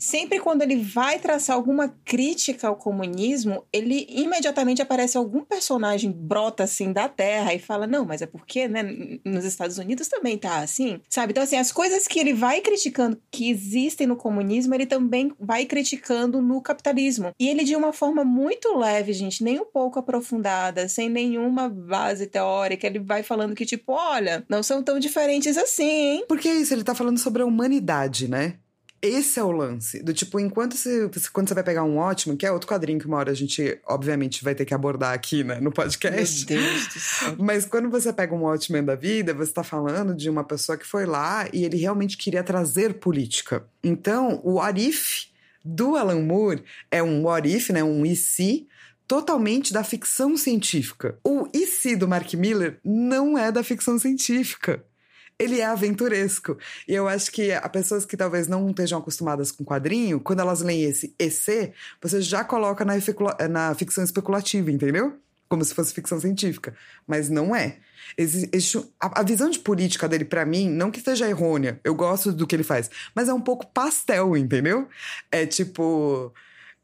[0.00, 6.64] sempre quando ele vai traçar alguma crítica ao comunismo, ele imediatamente aparece algum personagem brota
[6.64, 8.82] assim da terra e fala: "Não, mas é porque, né,
[9.24, 11.00] nos Estados Unidos também tá assim".
[11.08, 11.32] Sabe?
[11.32, 15.66] Então assim, as coisas que ele vai criticando que existem no comunismo, ele também vai
[15.66, 17.32] criticando no capitalismo.
[17.38, 22.26] E ele de uma forma muito leve, gente, nem um pouco aprofundada, sem nenhuma base
[22.26, 26.24] teórica, ele vai falando que tipo, olha, não são tão diferentes assim, hein?
[26.26, 28.54] Porque é isso, ele tá falando sobre a humanidade, né?
[29.02, 30.02] Esse é o lance.
[30.02, 33.06] Do tipo, enquanto você, quando você vai pegar um ótimo, que é outro quadrinho que
[33.06, 36.46] uma hora a gente, obviamente, vai ter que abordar aqui, né, no podcast.
[36.52, 37.36] Meu Deus do céu.
[37.40, 40.86] Mas quando você pega um ótimo da vida, você tá falando de uma pessoa que
[40.86, 43.64] foi lá e ele realmente queria trazer política.
[43.82, 45.28] Então, o Arif
[45.64, 48.66] do Alan Moore é um what if, né, um e se,
[49.08, 51.18] totalmente da ficção científica.
[51.24, 54.84] O e se do Mark Miller não é da ficção científica
[55.40, 56.58] ele é aventuresco.
[56.86, 60.60] E eu acho que a pessoas que talvez não estejam acostumadas com quadrinho, quando elas
[60.60, 62.94] leem esse EC, você já coloca na,
[63.48, 65.18] na ficção especulativa, entendeu?
[65.48, 66.76] Como se fosse ficção científica.
[67.06, 67.78] Mas não é.
[69.00, 72.46] A, a visão de política dele, para mim, não que seja errônea, eu gosto do
[72.46, 74.88] que ele faz, mas é um pouco pastel, entendeu?
[75.32, 76.32] É tipo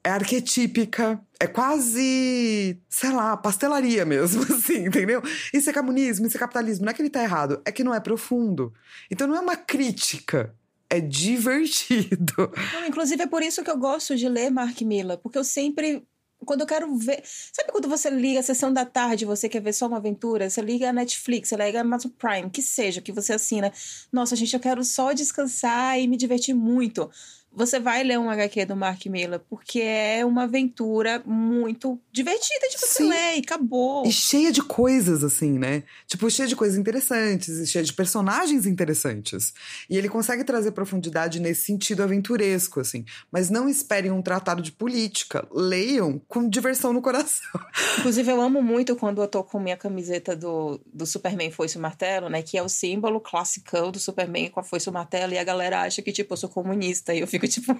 [0.06, 5.20] é arquetípica, é quase, sei lá, pastelaria mesmo, assim, entendeu?
[5.52, 6.84] Isso é comunismo, isso é capitalismo.
[6.84, 8.72] Não é que ele tá errado, é que não é profundo.
[9.10, 10.54] Então não é uma crítica.
[10.88, 12.52] É divertido.
[12.72, 16.06] Não, inclusive é por isso que eu gosto de ler Mark Miller, porque eu sempre
[16.44, 17.22] quando eu quero ver.
[17.24, 20.48] Sabe quando você liga a sessão da tarde, você quer ver só uma aventura?
[20.48, 23.72] Você liga a Netflix, você liga a Amazon Prime, que seja, que você assina.
[24.12, 27.10] Nossa, gente, eu quero só descansar e me divertir muito
[27.56, 32.78] você vai ler um HQ do Mark Miller, porque é uma aventura muito divertida de
[32.78, 33.08] você Sim.
[33.08, 34.06] ler e acabou.
[34.06, 35.82] E cheia de coisas, assim, né?
[36.06, 39.54] Tipo, cheia de coisas interessantes, e cheia de personagens interessantes.
[39.88, 43.06] E ele consegue trazer profundidade nesse sentido aventuresco, assim.
[43.32, 45.48] Mas não esperem um tratado de política.
[45.50, 47.46] Leiam com diversão no coração.
[47.98, 51.80] Inclusive, eu amo muito quando eu tô com minha camiseta do, do Superman Foice o
[51.80, 52.42] Martelo, né?
[52.42, 55.32] Que é o símbolo classicão do Superman com a Foice o Martelo.
[55.32, 57.14] E a galera acha que, tipo, eu sou comunista.
[57.14, 57.76] E eu fico tipo.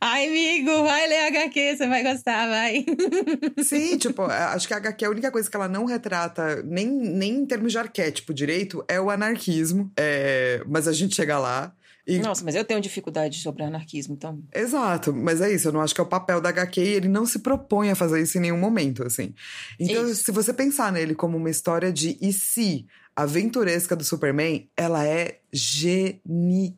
[0.00, 2.84] Ai, amigo, vai ler HQ, você vai gostar, vai.
[3.62, 7.36] Sim, tipo, acho que a HQ, a única coisa que ela não retrata, nem, nem
[7.36, 9.90] em termos de arquétipo direito, é o anarquismo.
[9.96, 11.74] É, mas a gente chega lá.
[12.06, 12.18] E...
[12.18, 14.42] Nossa, mas eu tenho dificuldade sobre anarquismo, então.
[14.54, 15.68] Exato, mas é isso.
[15.68, 17.94] Eu não acho que é o papel da HQ e ele não se propõe a
[17.94, 19.34] fazer isso em nenhum momento, assim.
[19.78, 20.24] Então, isso.
[20.24, 22.86] se você pensar nele como uma história de e se
[23.22, 26.76] aventuresca do Superman, ela é genial.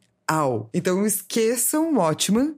[0.73, 2.57] Então, esqueçam Watchman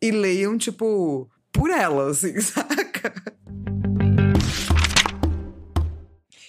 [0.00, 3.12] e leiam, tipo, por ela, assim, saca?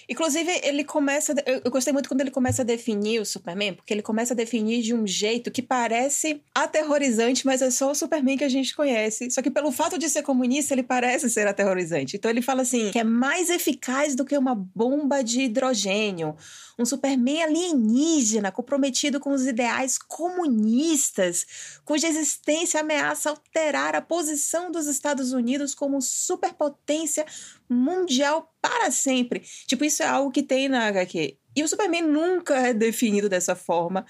[0.08, 1.34] Inclusive, ele começa.
[1.46, 4.82] Eu gostei muito quando ele começa a definir o Superman, porque ele começa a definir
[4.82, 9.30] de um jeito que parece aterrorizante, mas é só o Superman que a gente conhece.
[9.30, 12.16] Só que pelo fato de ser comunista, ele parece ser aterrorizante.
[12.16, 16.36] Então ele fala assim: que é mais eficaz do que uma bomba de hidrogênio.
[16.76, 21.46] Um Superman alienígena, comprometido com os ideais comunistas,
[21.84, 27.24] cuja existência ameaça alterar a posição dos Estados Unidos como superpotência
[27.68, 29.42] mundial para sempre.
[29.66, 31.36] Tipo, isso é algo que tem na HQ.
[31.56, 34.04] E o Superman nunca é definido dessa forma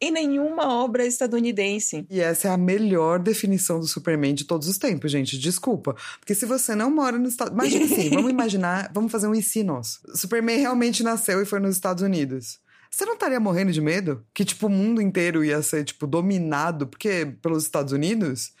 [0.00, 2.06] em nenhuma obra estadunidense.
[2.08, 5.38] E essa é a melhor definição do Superman de todos os tempos, gente.
[5.38, 5.94] Desculpa.
[6.18, 9.42] Porque se você não mora nos Estados Imagina assim, vamos imaginar, vamos fazer um e
[9.42, 10.00] si nosso.
[10.14, 12.58] Superman realmente nasceu e foi nos Estados Unidos.
[12.90, 14.24] Você não estaria morrendo de medo?
[14.34, 18.52] Que, tipo, o mundo inteiro ia ser, tipo, dominado porque, pelos Estados Unidos?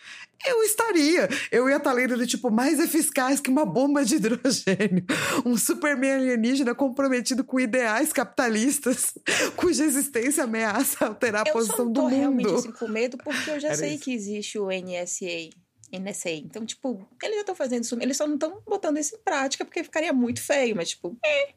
[0.46, 1.28] Eu estaria.
[1.50, 5.04] Eu ia estar lendo, tipo, mais eficaz que uma bomba de hidrogênio.
[5.44, 9.12] Um Superman alienígena comprometido com ideais capitalistas,
[9.56, 12.12] cuja existência ameaça alterar a posição do mundo.
[12.12, 14.04] Eu realmente assim, com medo porque eu já Era sei isso.
[14.04, 15.50] que existe o NSA.
[15.92, 16.30] NSA.
[16.30, 17.98] Então, tipo, eles já estão fazendo isso.
[18.00, 21.54] Eles só não estão botando isso em prática porque ficaria muito feio, mas, tipo, é,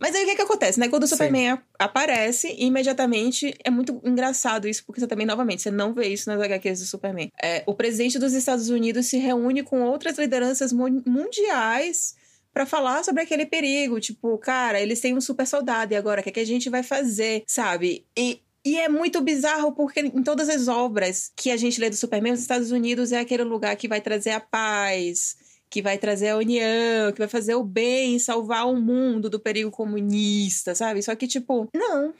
[0.00, 0.88] mas aí o que, que acontece, né?
[0.88, 1.62] Quando o Superman Sim.
[1.78, 6.40] aparece, imediatamente é muito engraçado isso, porque você também, novamente, você não vê isso nas
[6.40, 7.30] HQs do Superman.
[7.42, 12.14] É, o presidente dos Estados Unidos se reúne com outras lideranças mundiais
[12.52, 13.98] para falar sobre aquele perigo.
[14.00, 16.70] Tipo, cara, eles têm um super soldado, e agora o que, é que a gente
[16.70, 18.06] vai fazer, sabe?
[18.16, 21.96] E e é muito bizarro porque em todas as obras que a gente lê do
[21.96, 25.36] Superman, os Estados Unidos é aquele lugar que vai trazer a paz,
[25.74, 29.72] que vai trazer a união, que vai fazer o bem, salvar o mundo do perigo
[29.72, 31.02] comunista, sabe?
[31.02, 32.14] Só que, tipo, não.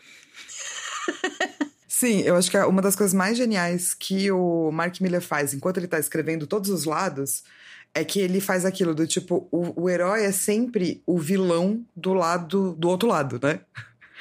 [1.86, 5.54] Sim, eu acho que é uma das coisas mais geniais que o Mark Miller faz
[5.54, 7.44] enquanto ele tá escrevendo todos os lados
[7.94, 12.12] é que ele faz aquilo do tipo, o, o herói é sempre o vilão do
[12.12, 13.60] lado do outro lado, né?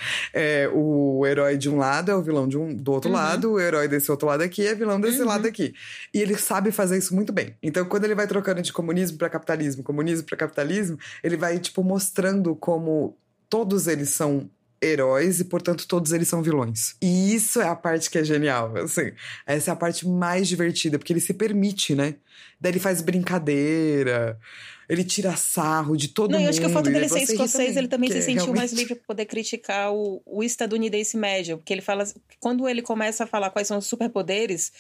[0.36, 3.16] É, o herói de um lado é o vilão de um, do outro uhum.
[3.16, 5.28] lado, o herói desse outro lado aqui é vilão desse uhum.
[5.28, 5.74] lado aqui.
[6.14, 7.56] E ele sabe fazer isso muito bem.
[7.62, 11.84] Então, quando ele vai trocando de comunismo para capitalismo, comunismo para capitalismo, ele vai, tipo,
[11.84, 13.16] mostrando como
[13.50, 14.50] todos eles são
[14.84, 16.96] heróis e, portanto, todos eles são vilões.
[17.02, 19.12] E isso é a parte que é genial, assim.
[19.46, 22.16] Essa é a parte mais divertida, porque ele se permite, né?
[22.60, 24.40] Daí ele faz brincadeira
[24.88, 26.44] ele tira sarro de todo não, mundo.
[26.44, 28.58] Não, eu acho que o fato dele ser escocês, também, ele também se sentiu realmente...
[28.58, 31.58] mais livre para poder criticar o, o estadunidense médio.
[31.58, 32.04] Porque ele fala.
[32.40, 34.72] Quando ele começa a falar quais são os superpoderes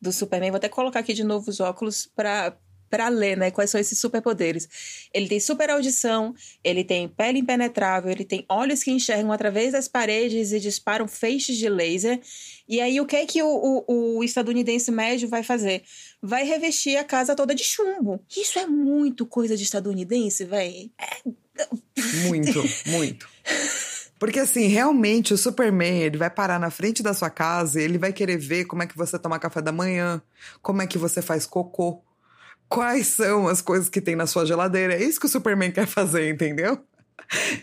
[0.00, 2.56] do Superman, vou até colocar aqui de novo os óculos para
[2.92, 3.50] para ler, né?
[3.50, 4.68] Quais são esses superpoderes.
[5.14, 9.88] Ele tem super audição, ele tem pele impenetrável, ele tem olhos que enxergam através das
[9.88, 12.20] paredes e disparam feixes de laser.
[12.68, 15.82] E aí, o que é que o, o, o estadunidense médio vai fazer?
[16.20, 18.22] Vai revestir a casa toda de chumbo.
[18.36, 20.90] Isso é muito coisa de estadunidense, velho.
[21.00, 21.30] É...
[22.28, 23.26] Muito, muito.
[24.18, 27.96] Porque assim, realmente o Superman, ele vai parar na frente da sua casa e ele
[27.96, 30.20] vai querer ver como é que você toma café da manhã,
[30.60, 32.02] como é que você faz cocô
[32.72, 34.94] quais são as coisas que tem na sua geladeira.
[34.94, 36.78] É isso que o Superman quer fazer, entendeu?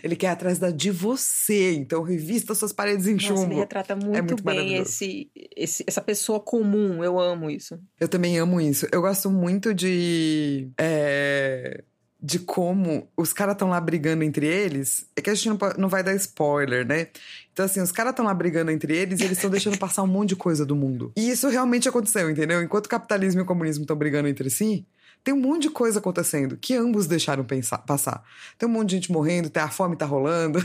[0.02, 3.52] Ele quer atrás da de você, então revista suas paredes em Nossa, chumbo.
[3.52, 7.04] Ele retrata muito, é muito bem esse, esse, essa pessoa comum.
[7.04, 7.78] Eu amo isso.
[7.98, 8.86] Eu também amo isso.
[8.90, 10.68] Eu gosto muito de.
[10.78, 11.84] É,
[12.22, 15.06] de como os caras estão lá brigando entre eles.
[15.16, 17.08] É que a gente não, não vai dar spoiler, né?
[17.52, 20.06] Então, assim, os caras estão lá brigando entre eles e eles estão deixando passar um
[20.06, 21.12] monte de coisa do mundo.
[21.16, 22.62] E isso realmente aconteceu, entendeu?
[22.62, 24.86] Enquanto o capitalismo e o comunismo estão brigando entre si,
[25.22, 28.22] tem um monte de coisa acontecendo que ambos deixaram pensar, passar.
[28.58, 30.58] Tem um monte de gente morrendo, a fome tá rolando,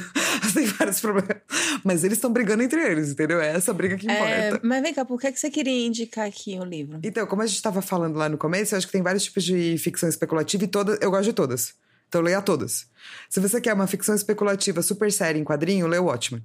[0.54, 1.38] tem vários problemas.
[1.84, 3.42] Mas eles estão brigando entre eles, entendeu?
[3.42, 4.68] É essa briga que é, importa.
[4.68, 7.00] mas vem cá, por que, que você queria indicar aqui o livro?
[7.04, 9.44] Então, como a gente estava falando lá no começo, eu acho que tem vários tipos
[9.44, 10.98] de ficção especulativa e todas.
[11.02, 11.74] Eu gosto de todas.
[12.08, 12.88] Então leia todas.
[13.30, 16.44] Se você quer uma ficção especulativa super séria em quadrinho, lê o Watchmen.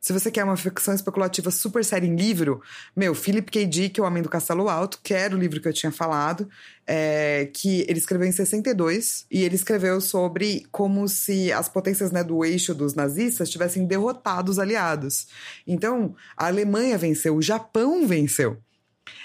[0.00, 2.60] Se você quer uma ficção especulativa super séria em livro,
[2.94, 3.66] meu, Philip K.
[3.66, 6.48] Dick, O Homem do Castelo Alto, que era o livro que eu tinha falado,
[6.86, 12.22] é, que ele escreveu em 62, e ele escreveu sobre como se as potências né,
[12.24, 15.28] do eixo dos nazistas tivessem derrotado os aliados.
[15.66, 18.58] Então, a Alemanha venceu, o Japão venceu.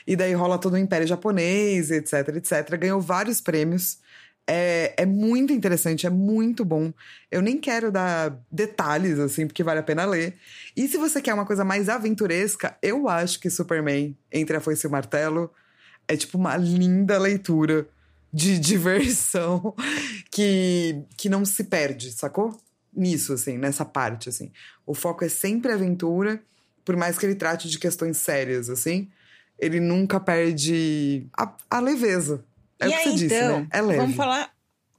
[0.05, 2.77] E daí rola todo o Império Japonês, etc, etc.
[2.77, 3.99] Ganhou vários prêmios
[4.49, 6.93] É, é muito interessante, é muito bom.
[7.29, 10.35] Eu nem quero dar detalhes, assim, porque vale a pena ler.
[10.75, 14.85] E se você quer uma coisa mais aventuresca, eu acho que Superman, Entre a Foice
[14.85, 15.51] e o Martelo,
[16.07, 17.87] é tipo uma linda leitura
[18.31, 19.75] de diversão
[20.31, 22.57] que, que não se perde, sacou?
[22.93, 24.51] Nisso, assim, nessa parte, assim.
[24.85, 26.41] O foco é sempre aventura,
[26.85, 29.09] por mais que ele trate de questões sérias, assim,
[29.59, 32.43] ele nunca perde a, a leveza.
[32.79, 33.67] É e o que aí, você disse, então, né?
[33.71, 33.99] É leve.
[33.99, 34.51] Vamos falar.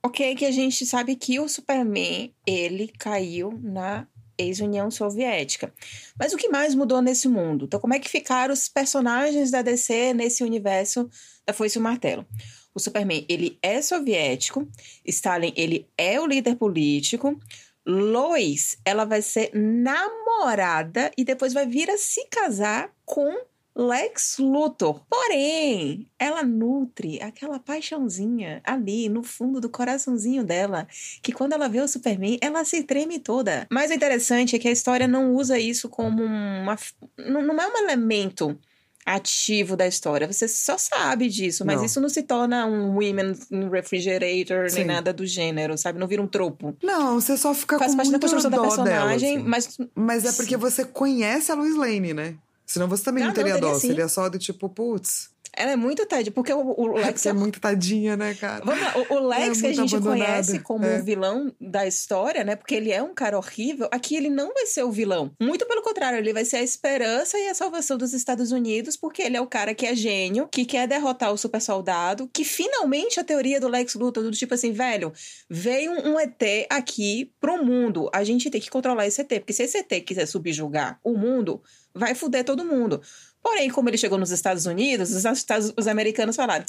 [0.03, 4.07] Ok, que a gente sabe que o Superman, ele caiu na
[4.39, 5.73] ex-União Soviética.
[6.19, 7.65] Mas o que mais mudou nesse mundo?
[7.65, 11.11] Então, como é que ficaram os personagens da DC nesse universo
[11.45, 12.25] da Foice e o Martelo?
[12.73, 14.69] O Superman, ele é soviético.
[15.05, 17.39] Stalin, ele é o líder político.
[17.85, 23.35] Lois, ela vai ser namorada e depois vai vir a se casar com
[23.79, 25.03] Lex Luthor.
[25.09, 30.89] Porém, ela nutre aquela paixãozinha ali no fundo do coraçãozinho dela,
[31.23, 33.69] que quando ela vê o Superman, ela se treme toda.
[33.71, 36.77] Mas o interessante é que a história não usa isso como uma.
[37.17, 38.59] Não é um elemento
[39.07, 40.31] ativo da história.
[40.31, 41.85] Você só sabe disso, mas Não.
[41.85, 43.33] isso não se torna um women
[43.71, 44.79] refrigerator Sim.
[44.79, 45.99] nem nada do gênero, sabe?
[45.99, 46.77] Não vira um tropo.
[46.83, 49.79] Não, você só fica Faz com parte da construção da personagem, dela, assim.
[49.79, 52.37] mas Mas é porque você conhece a Lois Lane, né?
[52.69, 53.79] Senão você também não, Não, não, teria teria dó.
[53.79, 53.89] sim.
[53.89, 57.33] Seria só do tipo, putz, ela é muito Ted, porque o, o Lex você é
[57.33, 58.65] muito tadinha, né, cara?
[58.65, 60.99] Vamos lá, o, o Lex É que a gente abandonada, conhece como é.
[60.99, 62.55] o vilão da história, né?
[62.55, 63.89] Porque ele é um cara horrível.
[63.91, 65.33] Aqui ele não vai ser o vilão.
[65.41, 69.23] Muito pelo contrário, ele vai ser a esperança e a salvação dos Estados Unidos, porque
[69.23, 73.19] ele é o cara que é gênio, que quer derrotar o super soldado, que finalmente
[73.19, 75.13] a teoria do Lex Luthor, do tipo assim, velho,
[75.51, 78.09] veio um, um ET aqui pro mundo.
[78.13, 81.61] A gente tem que controlar esse ET, porque se esse ET quiser subjugar o mundo,
[81.95, 83.03] vai fuder todo mundo.
[83.43, 86.65] Porém, como ele chegou nos Estados Unidos, os, Estados- os americanos falaram: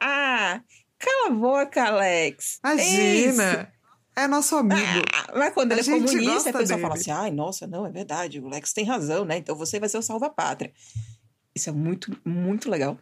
[0.00, 0.60] Ah,
[0.98, 2.58] cala a boca, Alex.
[2.64, 3.72] Imagina!
[4.14, 5.02] É nosso amigo.
[5.14, 6.80] Ah, mas quando A ele é comunista, a pessoa dele.
[6.82, 9.38] fala assim: ai, nossa, não, é verdade, o Lex tem razão, né?
[9.38, 10.70] Então você vai ser o salva-pátria.
[11.54, 12.98] Isso é muito, muito legal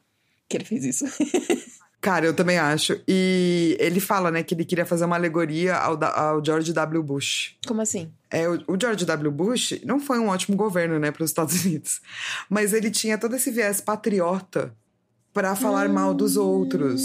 [0.48, 1.04] que ele fez isso.
[2.00, 2.98] Cara, eu também acho.
[3.06, 7.02] E ele fala, né, que ele queria fazer uma alegoria ao, ao George W.
[7.02, 7.56] Bush.
[7.66, 8.10] Como assim?
[8.30, 9.30] É, o, o George W.
[9.30, 12.00] Bush não foi um ótimo governo, né, para os Estados Unidos.
[12.48, 14.74] Mas ele tinha todo esse viés patriota
[15.32, 17.02] pra falar mal dos outros.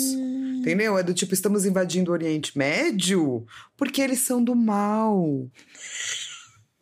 [0.66, 0.98] Entendeu?
[0.98, 3.46] É do tipo, estamos invadindo o Oriente Médio
[3.78, 5.48] porque eles são do mal.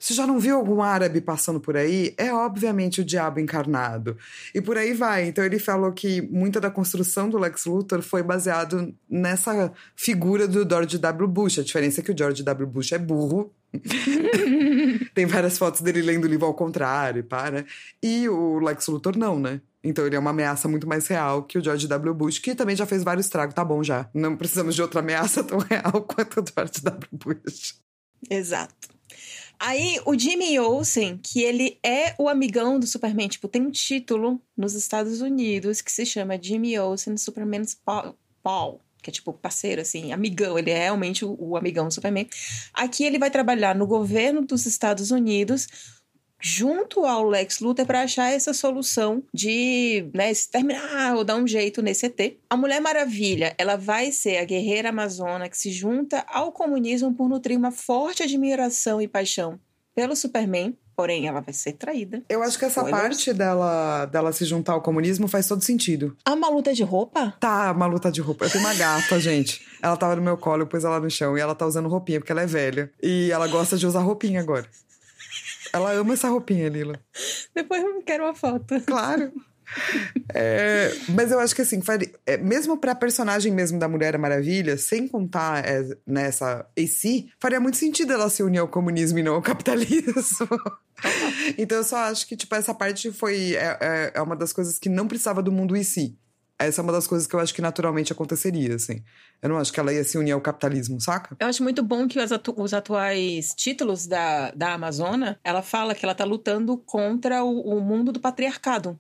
[0.04, 2.14] Você já não viu algum árabe passando por aí?
[2.18, 4.18] É obviamente o diabo encarnado.
[4.54, 5.30] E por aí vai.
[5.30, 10.68] Então ele falou que muita da construção do Lex Luthor foi baseado nessa figura do
[10.70, 11.26] George W.
[11.30, 11.60] Bush.
[11.60, 12.68] A diferença é que o George W.
[12.68, 13.54] Bush é burro.
[15.16, 17.66] Tem várias fotos dele lendo o livro ao contrário, para.
[18.04, 19.62] E o Lex Luthor não, né?
[19.82, 22.14] Então ele é uma ameaça muito mais real que o George W.
[22.14, 23.56] Bush, que também já fez vários estragos.
[23.56, 24.10] Tá bom já.
[24.14, 27.08] Não precisamos de outra ameaça tão real quanto o George W.
[27.14, 27.76] Bush.
[28.30, 28.93] Exato.
[29.60, 34.42] Aí, o Jimmy Olsen, que ele é o amigão do Superman, tipo, tem um título
[34.58, 39.82] nos Estados Unidos que se chama Jimmy Olsen Superman's Pa- Pal, que é tipo parceiro,
[39.82, 42.28] assim, amigão, ele é realmente o, o amigão do Superman.
[42.74, 45.68] Aqui ele vai trabalhar no governo dos Estados Unidos
[46.44, 51.82] junto ao Lex Luthor para achar essa solução de, né, exterminar ou dar um jeito
[51.82, 52.38] nesse ET.
[52.50, 57.30] A Mulher Maravilha, ela vai ser a guerreira amazona que se junta ao comunismo por
[57.30, 59.58] nutrir uma forte admiração e paixão
[59.96, 62.22] pelo Superman, porém ela vai ser traída.
[62.28, 63.02] Eu acho que essa Spoilers.
[63.02, 66.18] parte dela, dela se juntar ao comunismo faz todo sentido.
[66.26, 67.34] Há uma luta de roupa?
[67.40, 68.46] Tá, uma luta de roupa.
[68.46, 69.62] Eu tenho uma gata, gente.
[69.82, 72.20] Ela tava no meu colo, eu pus ela no chão e ela tá usando roupinha,
[72.20, 72.92] porque ela é velha.
[73.02, 74.68] E ela gosta de usar roupinha agora.
[75.74, 77.00] Ela ama essa roupinha, Lila.
[77.56, 78.80] Depois eu quero uma foto.
[78.86, 79.34] Claro.
[80.34, 81.80] É, mas eu acho que assim,
[82.26, 87.78] é, mesmo pra personagem mesmo da Mulher Maravilha, sem contar é, nessa AC, faria muito
[87.78, 90.14] sentido ela se unir ao comunismo e não ao capitalismo.
[91.58, 93.56] então eu só acho que, tipo, essa parte foi.
[93.56, 96.16] É, é- é uma das coisas que não precisava do mundo em si.
[96.60, 99.04] Essa é uma das coisas que eu acho que naturalmente aconteceria, assim.
[99.42, 101.36] Eu não acho que ela ia se unir ao capitalismo, saca?
[101.40, 105.94] Eu acho muito bom que os, atu- os atuais títulos da, da Amazona, ela fala
[105.96, 108.98] que ela tá lutando contra o, o mundo do patriarcado.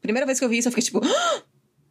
[0.00, 1.42] Primeira vez que eu vi isso, eu fiquei tipo, "Ah!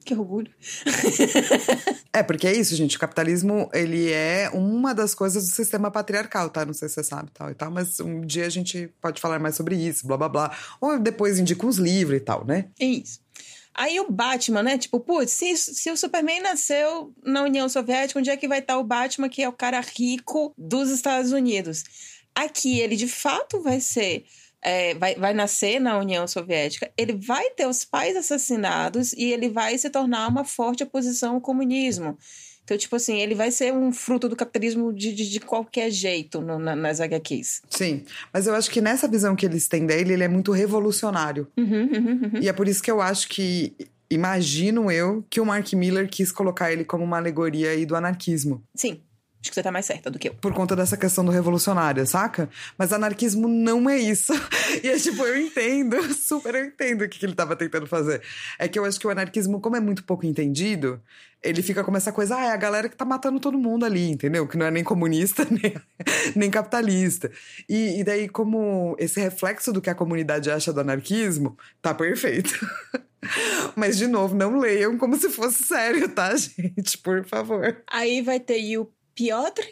[0.04, 0.52] que orgulho.
[2.14, 2.98] É, porque é isso, gente.
[2.98, 6.66] O capitalismo, ele é uma das coisas do sistema patriarcal, tá?
[6.66, 9.40] Não sei se você sabe tal e tal, mas um dia a gente pode falar
[9.40, 10.58] mais sobre isso, blá blá blá.
[10.82, 12.66] Ou depois indica uns livros e tal, né?
[12.78, 13.21] É isso.
[13.74, 14.78] Aí o Batman, né?
[14.78, 18.78] Tipo, putz, se, se o Superman nasceu na União Soviética, onde é que vai estar
[18.78, 21.84] o Batman, que é o cara rico dos Estados Unidos?
[22.36, 24.26] Aqui ele de fato vai ser.
[24.62, 29.50] é, vai, vai nascer na União Soviética, ele vai ter os pais assassinados e ele
[29.50, 32.18] vai se tornar uma forte oposição ao comunismo.
[32.64, 36.42] Então, tipo assim, ele vai ser um fruto do capitalismo de, de, de qualquer jeito
[36.42, 37.62] no, na, nas HQs.
[37.70, 41.48] Sim, mas eu acho que nessa visão que eles têm dele, ele é muito revolucionário.
[41.58, 42.42] Uhum, uhum, uhum.
[42.42, 43.76] E é por isso que eu acho que
[44.10, 48.64] imagino eu que o Mark Miller quis colocar ele como uma alegoria aí do anarquismo.
[48.76, 49.02] Sim.
[49.42, 50.36] Acho que você tá mais certa do que eu.
[50.36, 52.48] Por conta dessa questão do revolucionário, saca?
[52.78, 54.34] Mas anarquismo não é isso.
[54.84, 58.22] E é tipo, eu entendo, super eu entendo o que ele tava tentando fazer.
[58.58, 61.02] É que eu acho que o anarquismo, como é muito pouco entendido,
[61.44, 64.10] ele fica com essa coisa, ah, é a galera que tá matando todo mundo ali,
[64.10, 64.48] entendeu?
[64.48, 65.76] Que não é nem comunista, nem,
[66.36, 67.30] nem capitalista.
[67.68, 72.66] E, e daí, como esse reflexo do que a comunidade acha do anarquismo, tá perfeito.
[73.76, 76.98] Mas, de novo, não leiam como se fosse sério, tá, gente?
[77.00, 77.84] Por favor.
[77.92, 78.86] Aí vai ter o
[79.16, 79.66] Piotr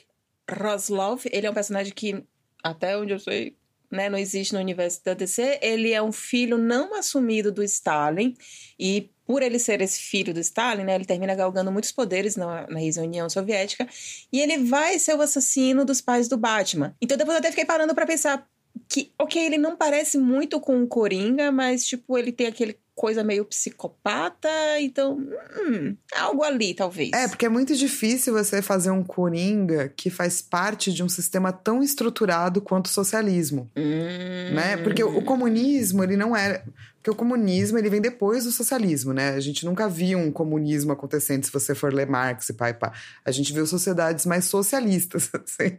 [0.49, 2.23] Roslov, ele é um personagem que,
[2.63, 3.55] até onde eu sei,
[3.91, 5.59] né, não existe no universo da DC.
[5.61, 8.35] Ele é um filho não assumido do Stalin
[8.79, 12.67] e por ele ser esse filho do Stalin, né, ele termina galgando muitos poderes na,
[12.67, 13.87] na ex-União Soviética
[14.33, 16.95] e ele vai ser o assassino dos pais do Batman.
[17.01, 18.47] Então depois eu até fiquei parando para pensar
[18.87, 23.23] que, ok, ele não parece muito com o Coringa, mas tipo, ele tem aquele coisa
[23.23, 24.49] meio psicopata,
[24.81, 25.25] então,
[25.57, 27.11] hum, algo ali, talvez.
[27.13, 31.53] É, porque é muito difícil você fazer um Coringa que faz parte de um sistema
[31.53, 34.53] tão estruturado quanto o socialismo, hum.
[34.53, 34.75] né?
[34.83, 36.61] Porque o, comunismo, ele não era...
[36.97, 39.29] Porque o comunismo, ele vem depois do socialismo, né?
[39.29, 42.73] A gente nunca viu um comunismo acontecendo se você for ler Marx e pá e
[42.73, 42.91] pá.
[43.23, 45.77] A gente viu sociedades mais socialistas, assim.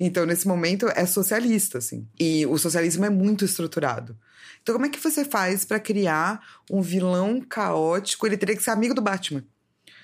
[0.00, 2.08] Então, nesse momento, é socialista, assim.
[2.18, 4.16] E o socialismo é muito estruturado.
[4.62, 6.40] Então, como é que você faz para criar
[6.70, 8.26] um vilão caótico?
[8.26, 9.44] Ele teria que ser amigo do Batman.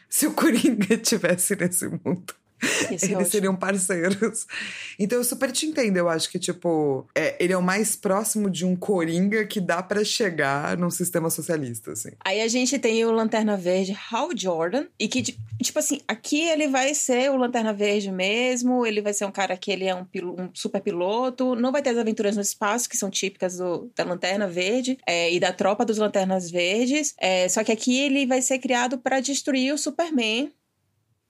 [0.09, 2.35] Se o Coringa tivesse nesse mundo.
[2.63, 4.47] Isso é Eles é seriam parceiros.
[4.99, 5.99] Então eu super te entendo.
[5.99, 9.83] Eu acho que, tipo, é, ele é o mais próximo de um Coringa que dá
[9.83, 12.11] para chegar num sistema socialista, assim.
[12.25, 16.69] Aí a gente tem o Lanterna Verde, Hal Jordan, e que, tipo assim, aqui ele
[16.69, 20.07] vai ser o Lanterna Verde mesmo, ele vai ser um cara que ele é um,
[20.39, 24.05] um super piloto, não vai ter as aventuras no espaço, que são típicas do, da
[24.05, 27.15] Lanterna Verde é, e da tropa dos Lanternas Verdes.
[27.19, 30.51] É, só que aqui ele vai ser criado para destruir o Superman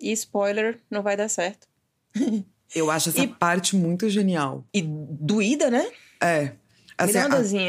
[0.00, 1.66] e spoiler, não vai dar certo.
[2.74, 4.64] Eu acho essa e, parte muito genial.
[4.74, 5.88] E doída, né?
[6.20, 6.52] É.
[6.98, 7.18] Assim,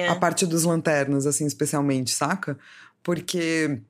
[0.01, 2.57] a, a, parte dos lanternas, assim, especialmente, saca?
[3.03, 3.81] Porque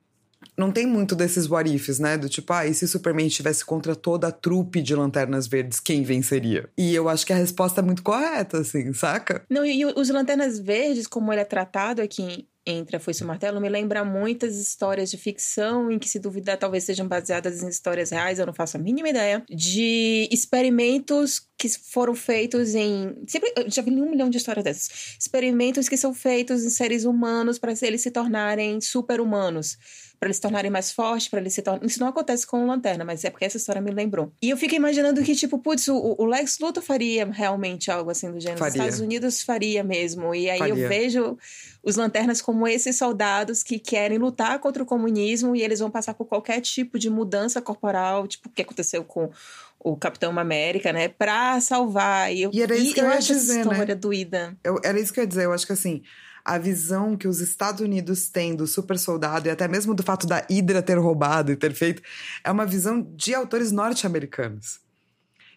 [0.56, 2.18] não tem muito desses what ifs, né?
[2.18, 6.02] Do tipo, ah, e se Superman estivesse contra toda a trupe de lanternas verdes, quem
[6.02, 6.68] venceria?
[6.76, 9.44] E eu acho que a resposta é muito correta, assim, saca?
[9.48, 13.26] Não, e os lanternas verdes, como ele é tratado aqui entre a Foice e o
[13.26, 17.68] Martelo me lembra muitas histórias de ficção em que, se duvidar, talvez sejam baseadas em
[17.68, 23.16] histórias reais, eu não faço a mínima ideia, de experimentos que foram feitos em.
[23.26, 25.16] Sempre, já vi um milhão de histórias dessas.
[25.18, 29.76] Experimentos que são feitos em seres humanos para eles se tornarem super-humanos
[30.18, 31.86] para eles se tornarem mais fortes, para eles se tornarem.
[31.86, 34.32] Isso não acontece com o Lanterna, mas é porque essa história me lembrou.
[34.42, 38.30] E eu fico imaginando que, tipo, putz, o, o Lex Luthor faria realmente algo assim
[38.30, 38.58] do gênero.
[38.58, 38.72] Faria.
[38.72, 40.34] Os Estados Unidos faria mesmo.
[40.34, 40.74] E aí faria.
[40.74, 41.38] eu vejo
[41.82, 46.14] os lanternas como esses soldados que querem lutar contra o comunismo e eles vão passar
[46.14, 49.30] por qualquer tipo de mudança corporal, tipo o que aconteceu com
[49.78, 52.32] o Capitão América, né, pra salvar.
[52.32, 54.00] E, eu, e era isso que eu, eu ia dizer, essa história né?
[54.00, 54.56] doída.
[54.64, 56.02] Eu, era isso que eu ia dizer, eu acho que assim,
[56.44, 60.26] a visão que os Estados Unidos têm do super soldado e até mesmo do fato
[60.26, 62.02] da Hydra ter roubado e ter feito,
[62.42, 64.80] é uma visão de autores norte-americanos.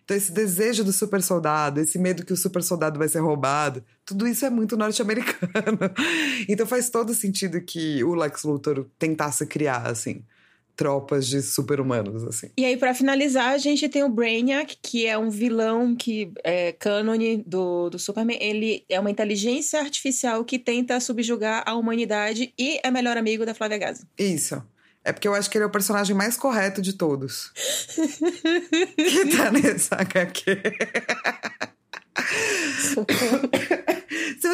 [0.03, 3.84] Então, esse desejo do super soldado, esse medo que o super soldado vai ser roubado,
[4.05, 5.79] tudo isso é muito norte-americano.
[6.49, 10.23] Então, faz todo sentido que o Lex Luthor tentasse criar, assim,
[10.82, 12.49] tropas de super-humanos, assim.
[12.57, 16.71] E aí, para finalizar, a gente tem o Brainiac, que é um vilão que é
[16.71, 18.39] cânone do, do Superman.
[18.41, 23.53] Ele é uma inteligência artificial que tenta subjugar a humanidade e é melhor amigo da
[23.53, 24.07] Flávia Gaza.
[24.17, 24.59] Isso.
[25.05, 27.51] É porque eu acho que ele é o personagem mais correto de todos.
[28.97, 30.63] que tá nessa HQ.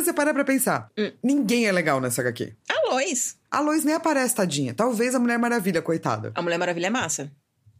[0.04, 1.12] Você parar pra pensar, hum.
[1.24, 2.54] ninguém é legal nessa HQ.
[2.70, 3.38] A Lois.
[3.50, 4.74] A Lois nem aparece, tadinha.
[4.74, 6.32] Talvez a Mulher Maravilha, coitada.
[6.36, 7.32] A Mulher Maravilha é massa.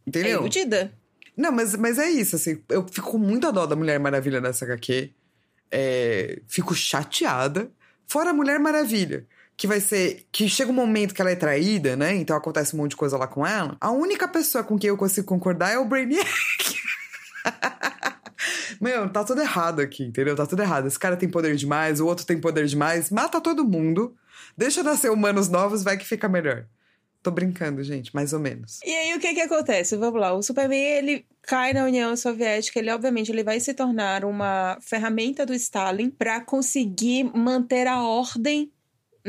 [0.06, 0.38] Entendeu?
[0.38, 0.92] É iludida.
[1.36, 2.62] Não, mas, mas é isso, assim.
[2.68, 5.10] Eu fico com muita dó da Mulher Maravilha nessa HQ.
[5.70, 7.70] É, fico chateada.
[8.06, 9.26] Fora a Mulher Maravilha
[9.58, 10.24] que vai ser.
[10.30, 12.14] Que chega um momento que ela é traída, né?
[12.14, 13.76] Então acontece um monte de coisa lá com ela.
[13.80, 16.28] A única pessoa com quem eu consigo concordar é o Brainiac.
[18.80, 20.36] Meu, tá tudo errado aqui, entendeu?
[20.36, 20.86] Tá tudo errado.
[20.86, 24.14] Esse cara tem poder demais, o outro tem poder demais, mata todo mundo.
[24.56, 26.66] Deixa nascer humanos novos, vai que fica melhor.
[27.22, 28.78] Tô brincando, gente, mais ou menos.
[28.84, 29.96] E aí, o que que acontece?
[29.96, 34.24] Vamos lá, o Superman, ele cai na União Soviética, ele obviamente ele vai se tornar
[34.24, 38.70] uma ferramenta do Stalin para conseguir manter a ordem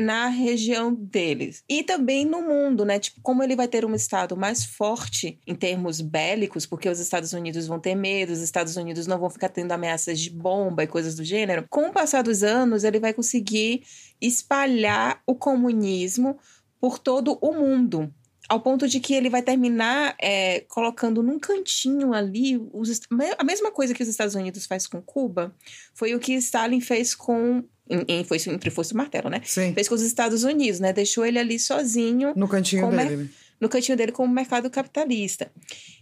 [0.00, 1.62] na região deles.
[1.68, 2.98] E também no mundo, né?
[2.98, 7.32] Tipo, como ele vai ter um Estado mais forte em termos bélicos, porque os Estados
[7.32, 10.86] Unidos vão ter medo, os Estados Unidos não vão ficar tendo ameaças de bomba e
[10.86, 11.66] coisas do gênero.
[11.68, 13.82] Com o passar dos anos, ele vai conseguir
[14.20, 16.38] espalhar o comunismo
[16.80, 18.12] por todo o mundo
[18.50, 23.00] ao ponto de que ele vai terminar é, colocando num cantinho ali os,
[23.38, 25.54] a mesma coisa que os Estados Unidos faz com Cuba
[25.94, 29.42] foi o que Stalin fez com em, em, foi entre fosse o martelo, né?
[29.44, 29.74] Sim.
[29.74, 30.92] Fez com os Estados Unidos, né?
[30.92, 33.28] Deixou ele ali sozinho no cantinho dele, né?
[33.60, 35.50] no cantinho dele como mercado capitalista.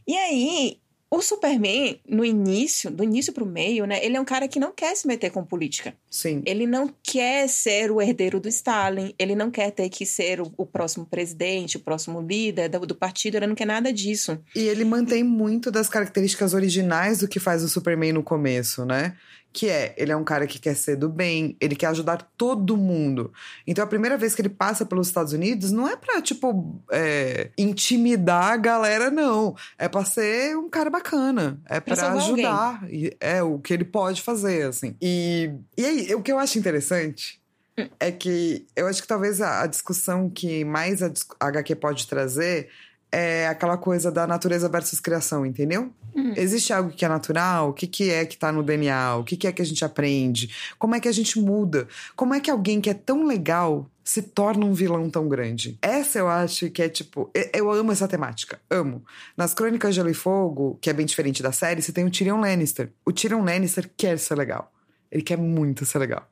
[0.06, 0.78] E aí
[1.10, 4.04] o Superman, no início, do início pro meio, né?
[4.04, 5.94] Ele é um cara que não quer se meter com política.
[6.10, 6.42] Sim.
[6.44, 9.14] Ele não quer ser o herdeiro do Stalin.
[9.18, 12.94] Ele não quer ter que ser o, o próximo presidente, o próximo líder do, do,
[12.94, 13.36] partido.
[13.36, 14.38] Ele não quer nada disso.
[14.54, 19.16] E ele mantém muito das características originais do que faz o Superman no começo, né?
[19.58, 22.76] Que é, ele é um cara que quer ser do bem, ele quer ajudar todo
[22.76, 23.32] mundo.
[23.66, 27.50] Então a primeira vez que ele passa pelos Estados Unidos não é pra, tipo, é,
[27.58, 29.56] intimidar a galera, não.
[29.76, 31.60] É pra ser um cara bacana.
[31.66, 32.82] É pra, pra ajudar.
[32.82, 33.10] Alguém.
[33.18, 34.94] É o que ele pode fazer, assim.
[35.02, 37.40] E, e aí, o que eu acho interessante
[37.76, 37.88] hum.
[37.98, 42.06] é que eu acho que talvez a, a discussão que mais a, a HQ pode
[42.06, 42.68] trazer
[43.10, 45.90] é aquela coisa da natureza versus criação, entendeu?
[46.14, 46.34] Uhum.
[46.36, 47.70] Existe algo que é natural?
[47.70, 49.16] O que, que é que tá no DNA?
[49.16, 50.54] O que, que é que a gente aprende?
[50.78, 51.86] Como é que a gente muda?
[52.16, 55.78] Como é que alguém que é tão legal se torna um vilão tão grande?
[55.80, 57.30] Essa eu acho que é tipo.
[57.52, 58.60] Eu amo essa temática.
[58.70, 59.02] Amo.
[59.36, 62.10] Nas Crônicas de Gelo e Fogo, que é bem diferente da série, você tem o
[62.10, 62.90] Tyrion Lannister.
[63.06, 64.72] O Tyrion Lannister quer ser legal.
[65.10, 66.28] Ele quer muito ser legal.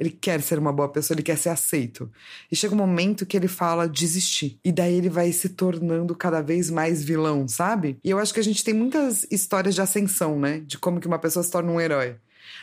[0.00, 2.10] Ele quer ser uma boa pessoa, ele quer ser aceito.
[2.50, 4.58] E chega um momento que ele fala desistir.
[4.64, 7.98] E daí ele vai se tornando cada vez mais vilão, sabe?
[8.02, 10.60] E eu acho que a gente tem muitas histórias de ascensão, né?
[10.60, 12.16] De como que uma pessoa se torna um herói.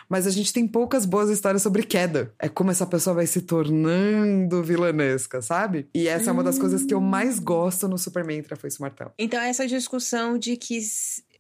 [0.10, 2.34] Mas a gente tem poucas boas histórias sobre queda.
[2.40, 5.88] É como essa pessoa vai se tornando vilanesca, sabe?
[5.94, 6.30] E essa hum.
[6.30, 9.14] é uma das coisas que eu mais gosto no Superman Trafoice Martel.
[9.18, 10.80] Então, essa discussão de que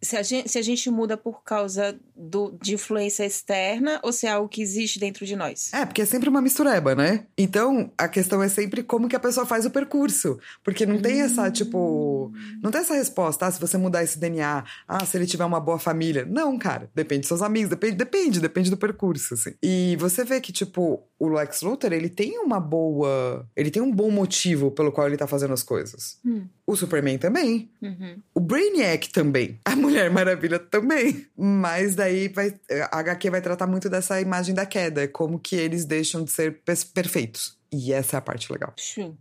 [0.02, 4.28] se a, gente, se a gente muda por causa do, de influência externa ou se
[4.28, 5.72] é algo que existe dentro de nós.
[5.74, 7.26] É, porque é sempre uma mistureba, né?
[7.38, 10.40] Então, a questão é sempre como que a pessoa faz o percurso.
[10.64, 12.32] Porque não tem essa, tipo.
[12.62, 15.60] Não tem essa resposta, ah, se você mudar esse DNA, ah, se ele tiver uma
[15.60, 16.26] boa família.
[16.26, 16.90] Não, cara.
[16.94, 19.54] Depende dos seus amigos, depende, depende, depende do percurso, assim.
[19.62, 23.48] E você vê que, tipo, o Lex Luthor, ele tem uma boa.
[23.56, 26.20] Ele tem um bom motivo pelo qual ele tá fazendo as coisas.
[26.26, 26.46] Hum.
[26.70, 27.72] O Superman também.
[27.82, 28.22] Uhum.
[28.36, 29.58] O Brainiac também.
[29.64, 31.26] A Mulher Maravilha também.
[31.38, 32.54] Mas daí vai,
[32.92, 36.62] a HQ vai tratar muito dessa imagem da queda, como que eles deixam de ser
[36.94, 37.58] perfeitos.
[37.72, 38.74] E essa é a parte legal.
[38.76, 39.16] Sim.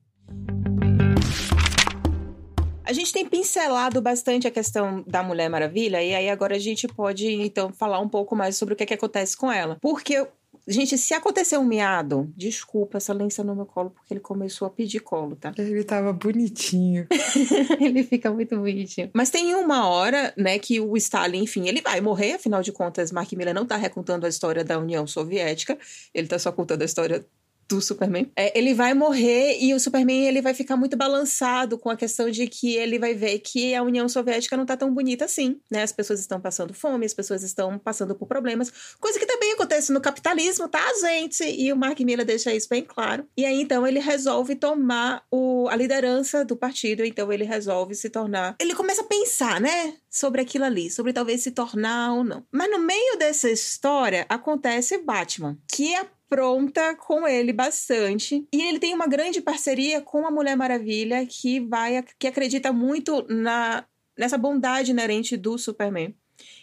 [2.86, 6.86] A gente tem pincelado bastante a questão da Mulher Maravilha, e aí agora a gente
[6.86, 9.76] pode, então, falar um pouco mais sobre o que, é que acontece com ela.
[9.80, 10.24] Porque
[10.68, 14.70] Gente, se acontecer um miado, desculpa essa lença no meu colo, porque ele começou a
[14.70, 15.52] pedir colo, tá?
[15.56, 17.06] Ele tava bonitinho.
[17.80, 19.10] ele fica muito bonitinho.
[19.12, 23.12] Mas tem uma hora, né, que o Stalin, enfim, ele vai morrer, afinal de contas,
[23.12, 25.78] Mark Miller não tá recontando a história da União Soviética,
[26.14, 27.24] ele tá só contando a história
[27.68, 28.30] do Superman.
[28.36, 32.30] É, ele vai morrer e o Superman ele vai ficar muito balançado com a questão
[32.30, 35.82] de que ele vai ver que a União Soviética não tá tão bonita assim, né?
[35.82, 39.92] As pessoas estão passando fome, as pessoas estão passando por problemas, coisa que também acontece
[39.92, 41.44] no capitalismo, tá, gente?
[41.44, 43.26] E o Mark Miller deixa isso bem claro.
[43.36, 48.08] E aí então ele resolve tomar o, a liderança do partido, então ele resolve se
[48.10, 48.56] tornar.
[48.60, 49.94] Ele começa a pensar, né?
[50.10, 52.44] Sobre aquilo ali, sobre talvez se tornar ou não.
[52.50, 58.46] Mas no meio dessa história acontece Batman, que é pronta com ele bastante.
[58.52, 63.26] E ele tem uma grande parceria com a Mulher Maravilha, que vai que acredita muito
[63.28, 63.84] na
[64.18, 66.14] nessa bondade inerente do Superman.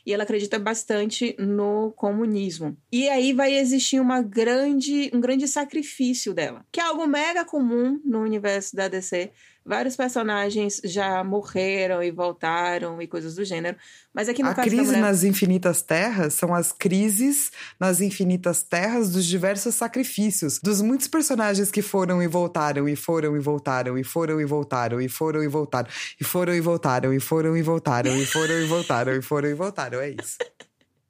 [0.05, 2.77] E ela acredita bastante no comunismo.
[2.91, 7.99] E aí vai existir uma grande, um grande sacrifício dela, que é algo mega comum
[8.03, 9.31] no universo da DC
[9.65, 13.77] Vários personagens já morreram e voltaram e coisas do gênero.
[14.13, 15.01] Mas aqui no A caso crise mulher...
[15.01, 17.49] nas infinitas terras são as crises
[17.79, 20.59] nas infinitas terras dos diversos sacrifícios.
[20.61, 24.99] Dos muitos personagens que foram e voltaram, e foram e voltaram, e foram e voltaram,
[24.99, 25.89] e foram e voltaram,
[26.19, 29.53] e foram e voltaram, e foram e voltaram, e foram e voltaram, e foram e
[29.53, 30.01] voltaram.
[30.01, 30.37] É isso.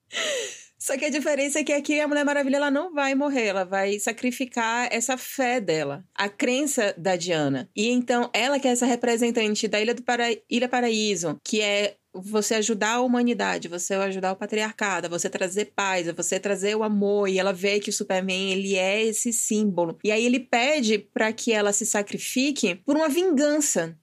[0.83, 3.63] Só que a diferença é que aqui a Mulher Maravilha ela não vai morrer, ela
[3.63, 7.69] vai sacrificar essa fé dela, a crença da Diana.
[7.73, 10.25] E então ela que é essa representante da Ilha do Para...
[10.49, 16.05] Ilha Paraíso, que é você ajudar a humanidade, você ajudar o patriarcado, você trazer paz,
[16.07, 19.97] você trazer o amor e ela vê que o Superman ele é esse símbolo.
[20.03, 23.97] E aí ele pede para que ela se sacrifique por uma vingança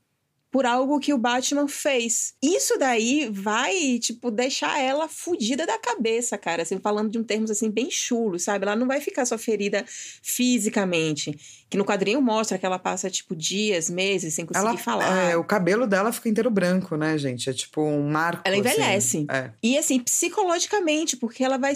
[0.51, 2.35] por algo que o Batman fez.
[2.43, 6.63] Isso daí vai, tipo, deixar ela fudida da cabeça, cara.
[6.63, 8.65] Assim, falando de um termos assim bem chulos, sabe?
[8.65, 11.39] Ela não vai ficar só ferida fisicamente.
[11.69, 15.31] Que no quadrinho mostra que ela passa, tipo, dias, meses sem conseguir ela, falar.
[15.31, 17.49] É, o cabelo dela fica inteiro branco, né, gente?
[17.49, 18.43] É tipo um marco.
[18.45, 19.19] Ela envelhece.
[19.19, 19.27] Assim.
[19.31, 19.51] É.
[19.63, 21.75] E assim, psicologicamente, porque ela vai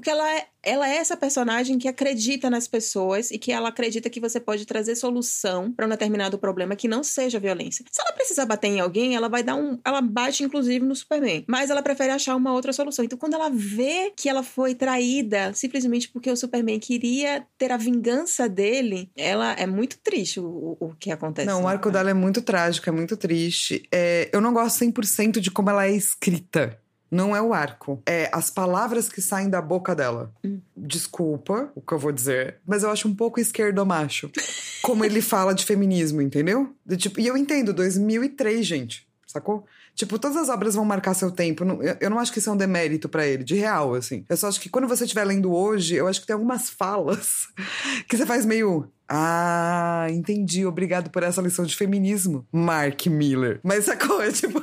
[0.00, 4.08] porque ela é, ela é essa personagem que acredita nas pessoas e que ela acredita
[4.08, 7.84] que você pode trazer solução para um determinado problema que não seja violência.
[7.90, 9.78] Se ela precisar bater em alguém, ela vai dar um.
[9.84, 11.44] Ela bate, inclusive, no Superman.
[11.46, 13.04] Mas ela prefere achar uma outra solução.
[13.04, 17.76] Então, quando ela vê que ela foi traída simplesmente porque o Superman queria ter a
[17.76, 21.46] vingança dele, ela é muito triste o, o que acontece.
[21.46, 23.86] Não, o arco dela é muito trágico, é muito triste.
[23.92, 26.80] É, eu não gosto 100% de como ela é escrita.
[27.10, 28.02] Não é o arco.
[28.06, 30.32] É as palavras que saem da boca dela.
[30.44, 30.60] Hum.
[30.76, 34.30] Desculpa o que eu vou dizer, mas eu acho um pouco esquerdo macho.
[34.82, 36.74] Como ele fala de feminismo, entendeu?
[36.86, 39.06] De, tipo, e eu entendo, 2003, gente.
[39.26, 39.64] Sacou?
[39.94, 41.64] Tipo, todas as obras vão marcar seu tempo.
[42.00, 44.24] Eu não acho que isso é um demérito para ele, de real, assim.
[44.28, 47.48] Eu só acho que quando você estiver lendo hoje, eu acho que tem algumas falas
[48.08, 48.90] que você faz meio.
[49.08, 50.64] Ah, entendi.
[50.64, 53.60] Obrigado por essa lição de feminismo, Mark Miller.
[53.62, 54.20] Mas sacou?
[54.22, 54.60] É tipo.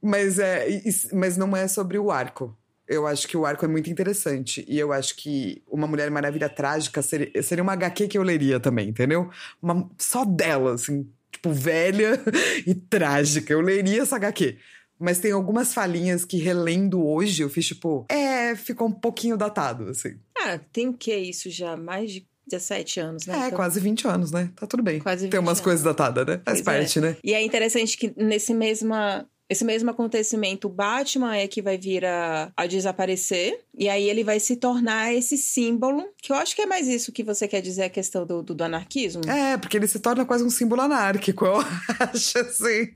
[0.00, 0.66] Mas, é,
[1.12, 2.56] mas não é sobre o arco.
[2.86, 4.64] Eu acho que o arco é muito interessante.
[4.66, 8.58] E eu acho que Uma Mulher Maravilha Trágica seria, seria uma HQ que eu leria
[8.58, 9.30] também, entendeu?
[9.60, 11.06] Uma, só dela, assim.
[11.30, 12.18] Tipo, velha
[12.66, 13.52] e trágica.
[13.52, 14.56] Eu leria essa HQ.
[14.98, 18.06] Mas tem algumas falinhas que, relendo hoje, eu fiz tipo.
[18.08, 20.16] É, ficou um pouquinho datado, assim.
[20.36, 21.76] Ah, tem o que isso já?
[21.76, 23.34] Mais de 17 anos, né?
[23.34, 23.50] É, então...
[23.56, 24.50] quase 20 anos, né?
[24.56, 24.98] Tá tudo bem.
[24.98, 25.60] Quase 20 Tem umas anos.
[25.60, 26.40] coisas datadas, né?
[26.44, 26.78] Faz pois é.
[26.80, 27.02] parte, é.
[27.02, 27.16] né?
[27.22, 32.04] E é interessante que nesse mesma esse mesmo acontecimento, o Batman é que vai vir
[32.04, 33.64] a, a desaparecer.
[33.78, 37.12] E aí ele vai se tornar esse símbolo, que eu acho que é mais isso
[37.12, 39.22] que você quer dizer, a questão do, do, do anarquismo.
[39.30, 41.58] É, porque ele se torna quase um símbolo anárquico, eu
[42.00, 42.88] acho, assim.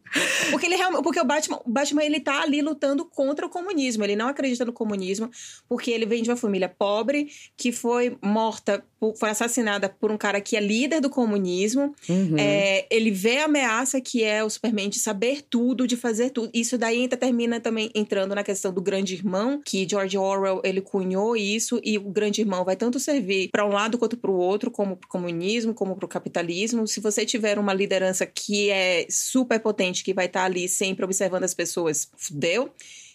[0.51, 4.03] Porque, ele realmente, porque o Batman, o Batman, ele tá ali lutando contra o comunismo.
[4.03, 5.31] Ele não acredita no comunismo,
[5.69, 8.85] porque ele vem de uma família pobre, que foi morta,
[9.19, 11.95] foi assassinada por um cara que é líder do comunismo.
[12.09, 12.37] Uhum.
[12.37, 16.51] É, ele vê a ameaça que é o Superman de saber tudo, de fazer tudo.
[16.53, 21.37] Isso daí termina também entrando na questão do grande irmão, que George Orwell ele cunhou
[21.37, 24.71] isso e o grande irmão vai tanto servir para um lado quanto para o outro,
[24.71, 26.87] como para o comunismo, como para o capitalismo.
[26.87, 31.05] Se você tiver uma liderança que é super potente, que vai estar tá ali sempre
[31.05, 32.73] observando as pessoas, fudeu.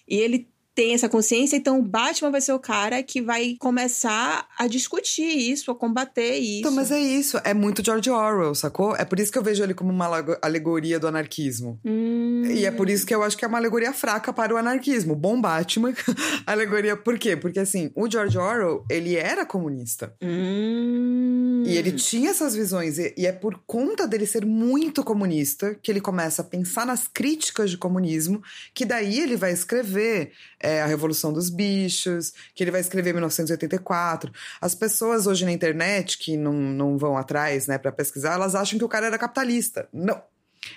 [0.07, 0.47] E ele
[0.77, 5.23] tem essa consciência, então o Batman vai ser o cara que vai começar a discutir
[5.23, 6.59] isso, a combater isso.
[6.59, 8.95] Então, mas é isso, é muito George Orwell, sacou?
[8.95, 10.05] É por isso que eu vejo ele como uma
[10.39, 11.79] alegoria do anarquismo.
[11.83, 12.43] Hum.
[12.45, 15.15] E é por isso que eu acho que é uma alegoria fraca para o anarquismo.
[15.15, 15.95] Bom Batman,
[16.45, 16.95] alegoria.
[16.95, 17.35] Por quê?
[17.35, 20.13] Porque assim, o George Orwell, ele era comunista.
[20.21, 21.63] Hum.
[21.65, 22.99] E ele tinha essas visões.
[22.99, 27.07] E, e é por conta dele ser muito comunista que ele começa a pensar nas
[27.07, 28.43] críticas de comunismo,
[28.75, 30.33] que daí ele vai escrever
[30.67, 34.29] é, A Revolução dos Bichos, que ele vai escrever em 1984.
[34.59, 38.77] As pessoas hoje na internet que não, não vão atrás, né, para pesquisar, elas acham
[38.77, 39.87] que o cara era capitalista.
[39.93, 40.21] Não.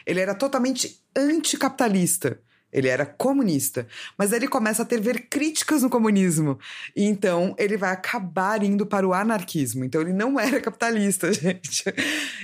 [0.07, 2.41] Ele era totalmente anticapitalista.
[2.73, 3.87] Ele era comunista.
[4.17, 6.59] Mas ele começa a ter ver críticas no comunismo.
[6.95, 9.85] E então ele vai acabar indo para o anarquismo.
[9.85, 11.85] Então ele não era capitalista, gente.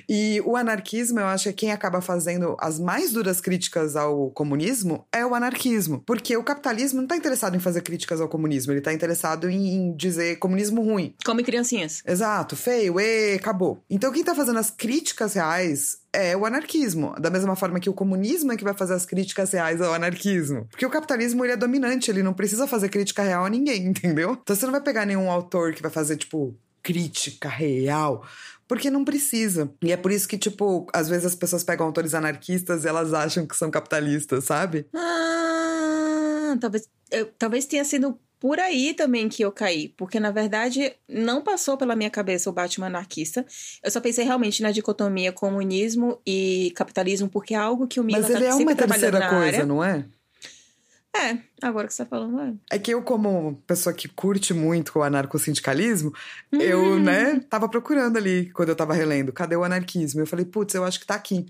[0.08, 5.06] E o anarquismo, eu acho que quem acaba fazendo as mais duras críticas ao comunismo
[5.12, 6.02] é o anarquismo.
[6.06, 8.72] Porque o capitalismo não está interessado em fazer críticas ao comunismo.
[8.72, 11.14] Ele está interessado em dizer comunismo ruim.
[11.24, 12.02] Come criancinhas.
[12.06, 13.82] Exato, feio, e acabou.
[13.88, 17.14] Então quem está fazendo as críticas reais é o anarquismo.
[17.20, 20.66] Da mesma forma que o comunismo é que vai fazer as críticas reais ao anarquismo.
[20.70, 24.38] Porque o capitalismo ele é dominante, ele não precisa fazer crítica real a ninguém, entendeu?
[24.40, 28.24] Então você não vai pegar nenhum autor que vai fazer, tipo, crítica real.
[28.66, 29.70] Porque não precisa.
[29.82, 33.12] E é por isso que, tipo, às vezes as pessoas pegam autores anarquistas e elas
[33.12, 34.86] acham que são capitalistas, sabe?
[34.94, 40.92] Ah, talvez, eu, talvez tenha sido por aí também que eu caí, porque na verdade
[41.08, 43.44] não passou pela minha cabeça o Batman anarquista.
[43.82, 48.20] Eu só pensei realmente na dicotomia comunismo e capitalismo, porque é algo que o Mila
[48.20, 49.66] Mas ele tá é uma terceira coisa, área.
[49.66, 50.04] não é?
[51.16, 52.76] É, agora que você tá falando, é.
[52.76, 56.12] É que eu, como pessoa que curte muito o anarcossindicalismo,
[56.52, 56.60] hum.
[56.60, 60.20] eu, né, tava procurando ali, quando eu tava relendo, cadê o anarquismo?
[60.20, 61.46] Eu falei, putz, eu acho que tá aqui.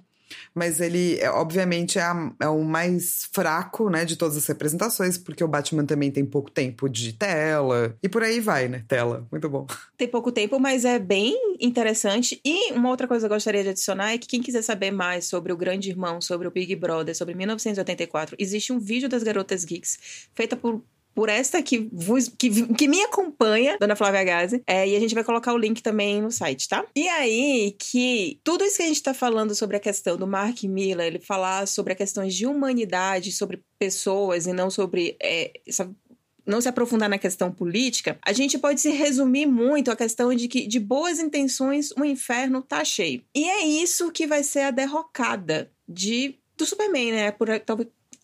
[0.55, 5.19] Mas ele, é, obviamente, é, a, é, o mais fraco, né, de todas as representações,
[5.19, 7.97] porque o Batman também tem pouco tempo de tela.
[8.03, 8.85] E por aí vai, né?
[8.89, 9.27] Tela.
[9.31, 9.67] Muito bom.
[9.97, 12.39] Tem pouco tempo, mas é bem interessante.
[12.45, 15.25] E uma outra coisa que eu gostaria de adicionar é que quem quiser saber mais
[15.25, 19.65] sobre o Grande Irmão, sobre o Big Brother, sobre 1984, existe um vídeo das Garotas
[19.65, 19.99] Geeks,
[20.35, 20.83] feita por
[21.17, 24.63] por esta que, vos, que, que me acompanha, Dona Flávia Gazi.
[24.67, 26.85] É, e a gente vai colocar o link também no site, tá?
[26.95, 30.63] E aí que tudo isso que a gente tá falando sobre a questão do Mark
[30.65, 35.91] Miller, ele falar sobre a questão de humanidade, sobre pessoas e não sobre é, essa
[36.45, 40.47] não se aprofundar na questão política, a gente pode se resumir muito a questão de
[40.47, 43.25] que de boas intenções o inferno tá cheio.
[43.35, 47.31] E é isso que vai ser a derrocada de do Superman, né?
[47.31, 47.49] Por,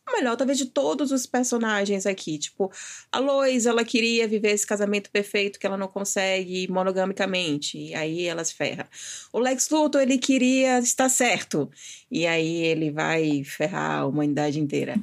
[0.05, 2.39] talvez melhor, talvez, de todos os personagens aqui.
[2.39, 2.71] Tipo,
[3.11, 8.25] a Lois, ela queria viver esse casamento perfeito que ela não consegue monogamicamente, e aí
[8.25, 8.89] ela se ferra.
[9.33, 11.71] O Lex Luthor, ele queria estar certo,
[12.11, 14.95] e aí ele vai ferrar a humanidade inteira.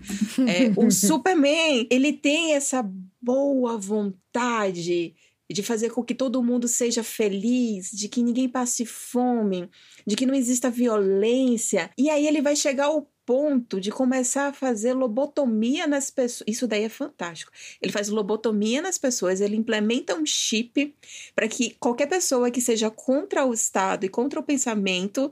[0.47, 2.85] é, o Superman, ele tem essa
[3.21, 5.13] boa vontade
[5.51, 9.67] de fazer com que todo mundo seja feliz, de que ninguém passe fome,
[10.05, 11.89] de que não exista violência.
[11.97, 16.47] E aí ele vai chegar ao ponto de começar a fazer lobotomia nas pessoas.
[16.47, 17.51] Isso daí é fantástico.
[17.79, 20.95] Ele faz lobotomia nas pessoas, ele implementa um chip
[21.35, 25.31] para que qualquer pessoa que seja contra o Estado e contra o pensamento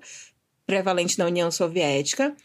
[0.67, 2.35] prevalente na União Soviética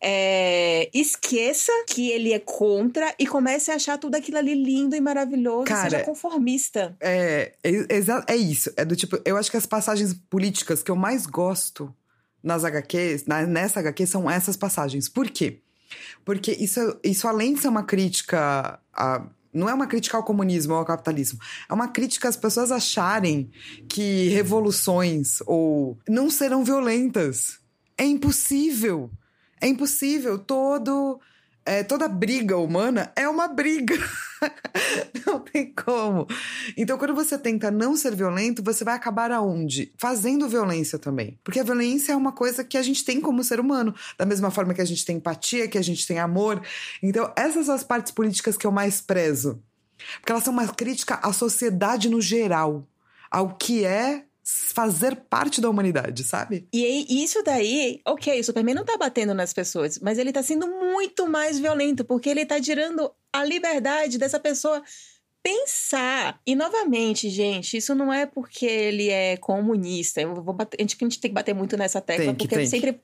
[0.00, 5.00] é, esqueça que ele é contra e comece a achar tudo aquilo ali lindo e
[5.00, 6.96] maravilhoso, Cara, seja conformista.
[7.00, 8.72] É, é, é, é isso.
[8.76, 11.92] É do tipo, eu acho que as passagens políticas que eu mais gosto
[12.42, 15.08] nas HQs, na, nessa HQ, são essas passagens.
[15.08, 15.60] Por quê?
[16.24, 20.74] Porque isso, isso além de ser uma crítica a, não é uma crítica ao comunismo
[20.74, 21.40] ou ao capitalismo.
[21.68, 23.50] É uma crítica às pessoas acharem
[23.88, 27.58] que revoluções ou não serão violentas.
[27.98, 29.10] É impossível.
[29.60, 30.38] É impossível.
[30.38, 31.20] Todo
[31.70, 33.94] é, toda briga humana é uma briga.
[35.24, 36.26] não tem como.
[36.76, 39.92] Então, quando você tenta não ser violento, você vai acabar aonde?
[39.96, 41.38] Fazendo violência também.
[41.44, 43.94] Porque a violência é uma coisa que a gente tem como ser humano.
[44.18, 46.60] Da mesma forma que a gente tem empatia, que a gente tem amor.
[47.00, 49.62] Então, essas são as partes políticas que eu mais prezo.
[50.18, 52.84] Porque elas são uma crítica à sociedade no geral.
[53.30, 54.24] Ao que é
[54.74, 56.66] fazer parte da humanidade, sabe?
[56.72, 60.66] E isso daí, ok, o Superman não tá batendo nas pessoas, mas ele tá sendo
[60.66, 64.82] muito mais violento, porque ele tá tirando a liberdade dessa pessoa
[65.42, 66.40] pensar.
[66.46, 70.20] E novamente, gente, isso não é porque ele é comunista.
[70.20, 72.66] Eu vou bater, a, gente, a gente tem que bater muito nessa tecla, que, porque
[72.66, 73.00] sempre,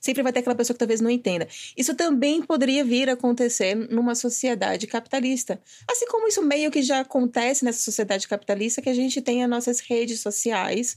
[0.00, 1.48] sempre vai ter aquela pessoa que talvez não entenda.
[1.76, 5.60] Isso também poderia vir a acontecer numa sociedade capitalista.
[5.90, 9.50] Assim como isso meio que já acontece nessa sociedade capitalista, que a gente tem as
[9.50, 10.96] nossas redes sociais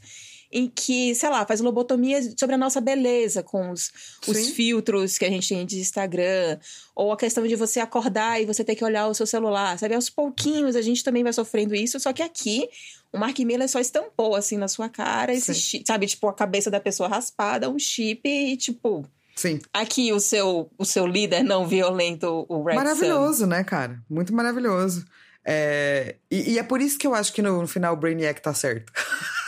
[0.51, 3.91] em que, sei lá, faz lobotomia sobre a nossa beleza, com os,
[4.27, 6.59] os filtros que a gente tem de Instagram,
[6.95, 9.95] ou a questão de você acordar e você ter que olhar o seu celular, sabe?
[9.95, 12.67] Aos pouquinhos a gente também vai sofrendo isso, só que aqui
[13.13, 16.07] o Mark Miller só estampou assim na sua cara, esse chip, sabe?
[16.07, 19.05] Tipo, a cabeça da pessoa raspada, um chip e tipo.
[19.35, 19.59] Sim.
[19.73, 23.47] Aqui o seu, o seu líder não violento, o Red Maravilhoso, Sun.
[23.47, 23.99] né, cara?
[24.09, 25.05] Muito maravilhoso.
[25.43, 26.15] É...
[26.29, 28.53] E, e, é por isso que eu acho que no, no final o Brainiac tá
[28.53, 28.91] certo.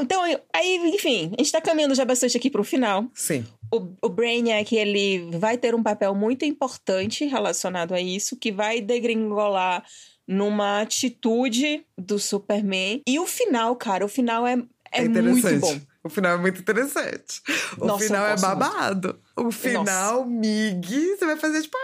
[0.00, 0.22] Então,
[0.52, 3.06] aí, enfim, a gente tá caminhando já bastante aqui pro final.
[3.14, 3.44] Sim.
[3.72, 8.80] O, o Brainiac, ele vai ter um papel muito importante relacionado a isso, que vai
[8.80, 9.84] degringolar
[10.26, 13.02] numa atitude do Superman.
[13.06, 14.54] E o final, cara, o final é,
[14.92, 15.80] é, é muito bom.
[16.04, 17.40] O final é muito interessante.
[17.78, 19.18] O Nossa, final é babado.
[19.36, 19.48] Muito.
[19.48, 20.26] O final, Nossa.
[20.26, 21.78] Mig, você vai fazer tipo.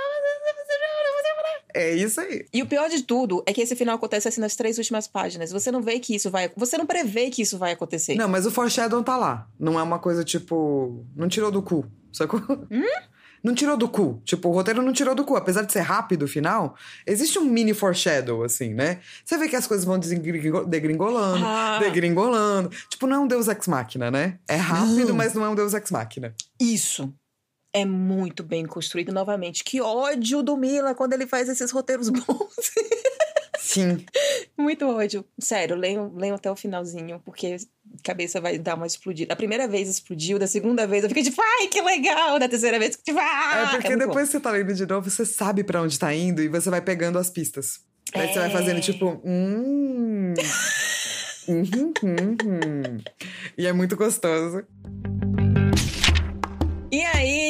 [1.75, 2.47] É isso aí.
[2.53, 5.51] E o pior de tudo é que esse final acontece assim nas três últimas páginas.
[5.51, 6.51] Você não vê que isso vai.
[6.57, 8.15] Você não prevê que isso vai acontecer.
[8.15, 9.49] Não, mas o foreshadow tá lá.
[9.59, 11.05] Não é uma coisa tipo.
[11.15, 11.85] Não tirou do cu.
[12.13, 12.41] Sacou?
[12.71, 12.83] Hum?
[13.43, 14.21] Não tirou do cu.
[14.23, 15.35] Tipo, o roteiro não tirou do cu.
[15.35, 18.99] Apesar de ser rápido o final, existe um mini foreshadow, assim, né?
[19.25, 21.79] Você vê que as coisas vão degringolando, ah.
[21.81, 22.69] degringolando.
[22.91, 24.39] Tipo, não é um Deus Ex Machina, né?
[24.47, 25.15] É rápido, não.
[25.15, 26.35] mas não é um Deus Ex Machina.
[26.61, 27.11] Isso
[27.73, 29.65] é muito bem construído novamente.
[29.65, 32.73] Que ódio do Mila quando ele faz esses roteiros bons.
[33.59, 34.05] Sim.
[34.59, 35.25] muito ódio.
[35.39, 39.33] Sério, leio, leio até o finalzinho, porque a cabeça vai dar uma explodida.
[39.33, 42.39] A primeira vez explodiu, da segunda vez eu fiquei tipo, ai, que legal!
[42.39, 43.71] Da terceira vez, tipo, ah!
[43.75, 44.33] É porque é depois bom.
[44.33, 47.19] você tá lendo de novo, você sabe para onde tá indo e você vai pegando
[47.19, 47.81] as pistas.
[48.13, 48.33] Aí é...
[48.33, 50.35] você vai fazendo tipo, hum.
[51.47, 52.99] uhum, uhum, uhum.
[53.57, 54.65] E é muito gostoso.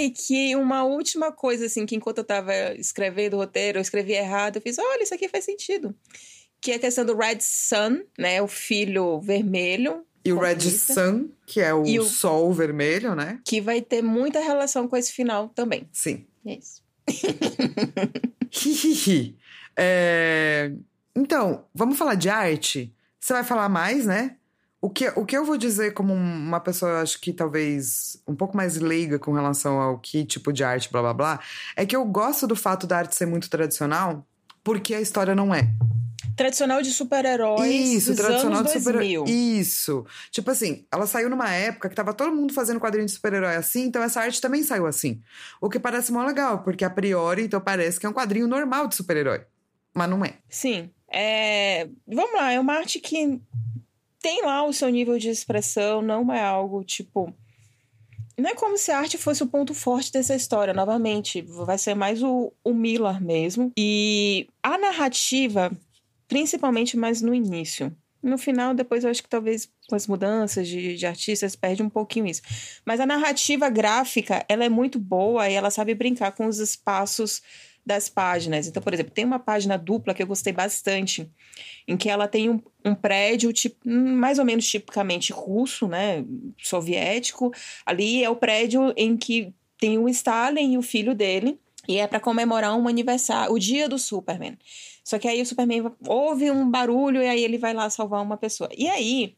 [0.01, 4.13] Aí que uma última coisa, assim, que enquanto eu tava escrevendo o roteiro, eu escrevi
[4.13, 5.95] errado, eu fiz, olha, isso aqui faz sentido.
[6.59, 8.41] Que é a questão do Red Sun, né?
[8.41, 10.05] O filho vermelho.
[10.25, 13.41] E o Red Sun, que é o, o sol vermelho, né?
[13.45, 15.87] Que vai ter muita relação com esse final também.
[15.93, 16.27] Sim.
[16.47, 16.83] É isso.
[19.77, 20.73] é...
[21.15, 22.95] Então, vamos falar de arte?
[23.19, 24.37] Você vai falar mais, né?
[24.83, 28.57] O que, o que eu vou dizer como uma pessoa, acho que talvez um pouco
[28.57, 31.41] mais leiga com relação ao que tipo de arte, blá blá blá,
[31.77, 34.27] é que eu gosto do fato da arte ser muito tradicional,
[34.65, 35.71] porque a história não é.
[36.35, 37.71] Tradicional de super-heróis.
[37.71, 39.15] Isso, tradicional de super-herói.
[39.17, 39.25] 2000.
[39.27, 40.07] Isso.
[40.31, 43.85] Tipo assim, ela saiu numa época que tava todo mundo fazendo quadrinho de super-herói assim,
[43.85, 45.21] então essa arte também saiu assim.
[45.61, 48.89] O que parece mó legal, porque a priori, então parece que é um quadrinho normal
[48.89, 49.43] de super-herói.
[49.95, 50.39] Mas não é.
[50.49, 50.91] Sim.
[51.13, 51.89] É...
[52.07, 53.39] Vamos lá, é uma arte que
[54.21, 57.35] tem lá o seu nível de expressão, não é algo tipo.
[58.37, 61.43] Não é como se a arte fosse o ponto forte dessa história, novamente.
[61.43, 63.71] Vai ser mais o, o Miller mesmo.
[63.77, 65.71] E a narrativa,
[66.27, 67.95] principalmente mais no início.
[68.23, 71.89] No final, depois eu acho que talvez com as mudanças de, de artistas perde um
[71.89, 72.43] pouquinho isso.
[72.85, 77.43] Mas a narrativa gráfica, ela é muito boa e ela sabe brincar com os espaços
[77.91, 78.69] das páginas.
[78.69, 81.29] Então, por exemplo, tem uma página dupla que eu gostei bastante,
[81.89, 86.25] em que ela tem um, um prédio tipo, mais ou menos tipicamente russo, né,
[86.57, 87.53] soviético.
[87.85, 92.07] Ali é o prédio em que tem o Stalin e o filho dele, e é
[92.07, 94.57] para comemorar um aniversário, o dia do Superman.
[95.03, 98.37] Só que aí o Superman ouve um barulho e aí ele vai lá salvar uma
[98.37, 98.71] pessoa.
[98.77, 99.35] E aí,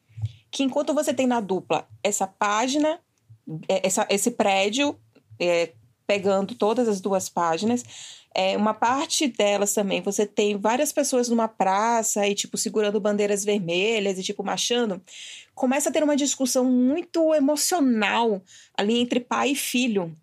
[0.51, 3.01] que enquanto você tem na dupla essa página,
[3.67, 4.95] é, essa, esse prédio,
[5.41, 5.73] é,
[6.07, 7.83] pegando todas as duas páginas,
[8.35, 13.45] é, uma parte delas também, você tem várias pessoas numa praça e, tipo, segurando bandeiras
[13.45, 15.01] vermelhas e, tipo, marchando.
[15.55, 18.43] Começa a ter uma discussão muito emocional
[18.77, 20.17] ali entre pai e filho.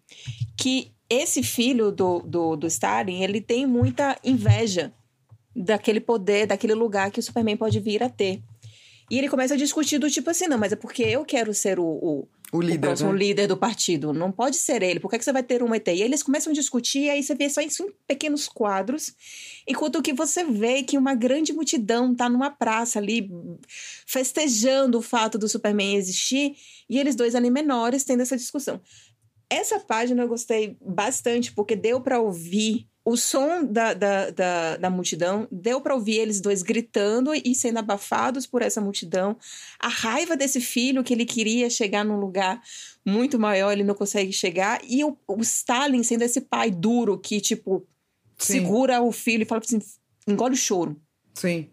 [0.57, 4.91] Que esse filho do, do, do Stalin, ele tem muita inveja
[5.55, 8.41] daquele poder, daquele lugar que o Superman pode vir a ter.
[9.10, 11.80] E ele começa a discutir do tipo assim, não, mas é porque eu quero ser
[11.80, 13.20] o, o, O líder, o próximo né?
[13.20, 14.14] líder do partido.
[14.14, 14.99] Não pode ser ele.
[14.99, 15.88] Por que, que você vai ter um ET?
[15.88, 19.14] E eles começam a discutir, e aí você vê só isso em pequenos quadros.
[19.68, 23.30] Enquanto que você vê que uma grande multidão tá numa praça ali,
[24.05, 26.55] festejando o fato do Superman existir,
[26.89, 28.82] e eles dois ali menores tendo essa discussão.
[29.50, 34.89] Essa página eu gostei bastante, porque deu para ouvir o som da, da, da, da
[34.89, 39.36] multidão, deu para ouvir eles dois gritando e sendo abafados por essa multidão.
[39.80, 42.62] A raiva desse filho que ele queria chegar num lugar
[43.04, 44.80] muito maior, ele não consegue chegar.
[44.84, 47.88] E o, o Stalin sendo esse pai duro que, tipo,
[48.38, 48.54] Sim.
[48.54, 49.80] segura o filho e fala assim:
[50.28, 50.95] engole o choro.
[51.34, 51.70] Sim.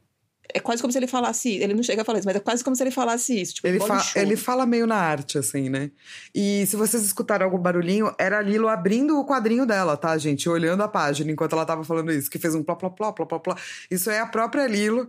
[0.53, 1.51] É quase como se ele falasse.
[1.57, 3.55] Ele não chega a falar isso, mas é quase como se ele falasse isso.
[3.55, 5.91] Tipo, Ele, fa ele fala meio na arte, assim, né?
[6.35, 10.49] E se vocês escutaram algum barulhinho, era a Lilo abrindo o quadrinho dela, tá, gente?
[10.49, 13.27] Olhando a página enquanto ela tava falando isso, que fez um plá, plá, plá, plá,
[13.27, 13.57] plá, plá.
[13.91, 15.09] Isso é a própria Lilo.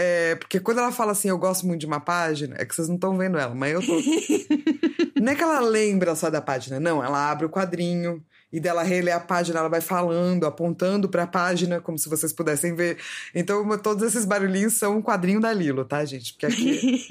[0.00, 2.86] É, porque quando ela fala assim, eu gosto muito de uma página, é que vocês
[2.86, 3.94] não estão vendo ela, mas eu tô.
[5.20, 7.02] não é que ela lembra só da página, não.
[7.02, 11.80] Ela abre o quadrinho e dela relê a página, ela vai falando, apontando pra página,
[11.80, 12.96] como se vocês pudessem ver.
[13.34, 16.32] Então, todos esses barulhinhos são um quadrinho da Lilo, tá, gente?
[16.32, 17.06] Porque aqui.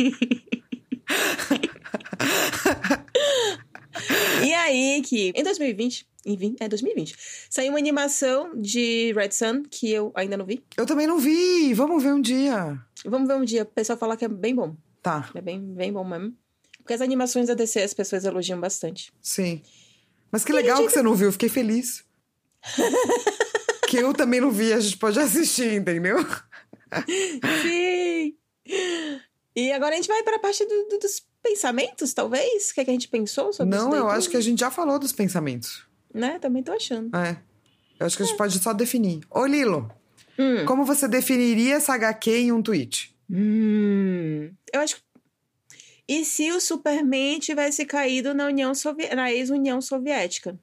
[4.44, 7.16] E aí que em 2020, em 20, é 2020,
[7.50, 10.64] saiu uma animação de Red Sun que eu ainda não vi.
[10.78, 11.74] eu também não vi!
[11.74, 12.78] Vamos ver um dia.
[13.06, 14.76] Vamos ver um dia, o pessoal fala que é bem bom.
[15.02, 16.34] Tá, É bem, bem bom mesmo.
[16.80, 19.12] Porque as animações da DC as pessoas elogiam bastante.
[19.22, 19.62] sim.
[20.32, 22.04] Mas que legal que você não viu, fiquei feliz.
[23.88, 26.18] que eu também não vi, a gente pode assistir, entendeu?
[27.62, 28.36] Sim!
[29.56, 32.70] E agora a gente vai para a parte do- do- dos pensamentos, talvez?
[32.70, 33.86] O que, é que a gente pensou sobre isso?
[33.90, 35.86] Não, eu acho que a gente já falou dos pensamentos.
[36.14, 36.38] Né?
[36.40, 37.16] Também tô achando.
[37.16, 37.38] É.
[38.00, 39.22] Eu acho que a gente pode só definir.
[39.30, 39.90] Ô, Lilo,
[40.38, 40.66] Hum.
[40.66, 43.16] como você definiria essa HQ em um tweet?
[43.30, 44.52] Hum.
[44.72, 44.98] Eu acho.
[46.08, 49.14] E se o Superman tivesse caído na União Sovi...
[49.14, 50.58] na ex-União Soviética?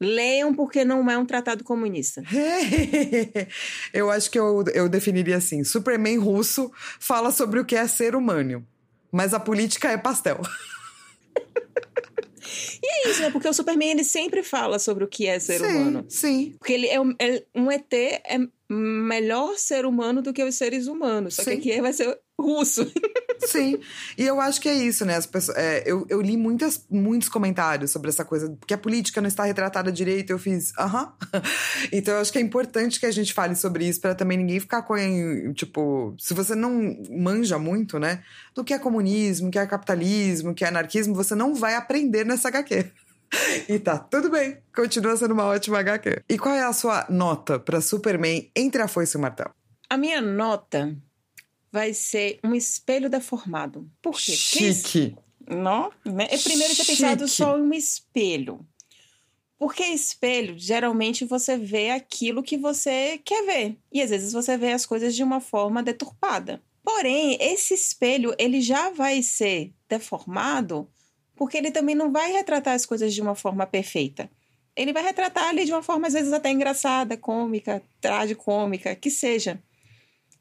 [0.00, 2.22] Leiam porque não é um tratado comunista.
[3.92, 8.16] eu acho que eu, eu definiria assim: Superman russo fala sobre o que é ser
[8.16, 8.66] humano,
[9.12, 10.40] mas a política é pastel.
[12.82, 13.30] E é isso, né?
[13.30, 16.04] Porque o Superman ele sempre fala sobre o que é ser sim, humano.
[16.08, 16.54] Sim.
[16.58, 18.38] Porque ele é um, é- um ET é
[18.68, 21.36] melhor ser humano do que os seres humanos.
[21.36, 21.60] Só Sim.
[21.60, 22.90] que aqui vai ser russo.
[23.46, 23.78] Sim,
[24.16, 25.16] e eu acho que é isso, né?
[25.16, 29.20] As pessoas, é, eu, eu li muitas, muitos comentários sobre essa coisa, que a política
[29.20, 30.30] não está retratada direito.
[30.30, 31.12] Eu fiz, aham.
[31.92, 34.58] Então eu acho que é importante que a gente fale sobre isso para também ninguém
[34.58, 34.94] ficar com,
[35.52, 38.22] tipo, se você não manja muito, né?
[38.54, 42.48] Do que é comunismo, que é capitalismo, que é anarquismo, você não vai aprender nessa
[42.48, 42.90] HQ.
[43.68, 46.22] E tá tudo bem, continua sendo uma ótima HQ.
[46.28, 49.50] E qual é a sua nota pra Superman entre a foice e o martelo?
[49.90, 50.96] A minha nota
[51.74, 53.90] vai ser um espelho deformado.
[54.00, 54.30] Por quê?
[54.30, 55.16] Chique.
[55.44, 56.28] Não, né?
[56.30, 58.64] Eu primeiro tinha pensado só em um espelho.
[59.58, 63.76] Porque espelho, geralmente você vê aquilo que você quer ver.
[63.92, 66.62] E às vezes você vê as coisas de uma forma deturpada.
[66.84, 70.88] Porém, esse espelho, ele já vai ser deformado
[71.34, 74.30] porque ele também não vai retratar as coisas de uma forma perfeita.
[74.76, 79.60] Ele vai retratar ali de uma forma, às vezes, até engraçada, cômica, tragicômica, que seja.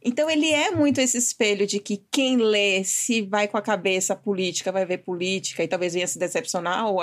[0.03, 4.15] Então, ele é muito esse espelho de que quem lê, se vai com a cabeça
[4.15, 6.99] política, vai ver política e talvez venha se decepcionar, ou,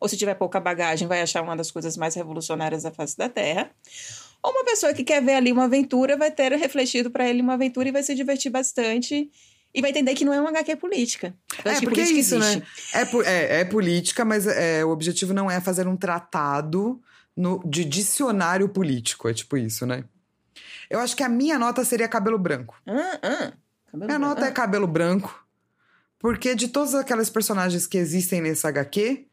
[0.00, 3.28] ou se tiver pouca bagagem, vai achar uma das coisas mais revolucionárias da face da
[3.28, 3.70] Terra.
[4.42, 7.54] Ou uma pessoa que quer ver ali uma aventura vai ter refletido para ele uma
[7.54, 9.30] aventura e vai se divertir bastante
[9.74, 11.34] e vai entender que não é uma HQ política.
[11.64, 12.58] Eu é, porque é isso, existe.
[12.58, 12.66] né?
[12.94, 17.00] É, é, é política, mas é, o objetivo não é fazer um tratado
[17.36, 19.28] no, de dicionário político.
[19.28, 20.04] É tipo isso, né?
[20.90, 22.76] Eu acho que a minha nota seria cabelo branco.
[22.86, 23.52] Ah, ah.
[23.90, 25.46] Cabelo minha nota é cabelo branco.
[26.18, 29.26] Porque de todas aquelas personagens que existem nesse HQ,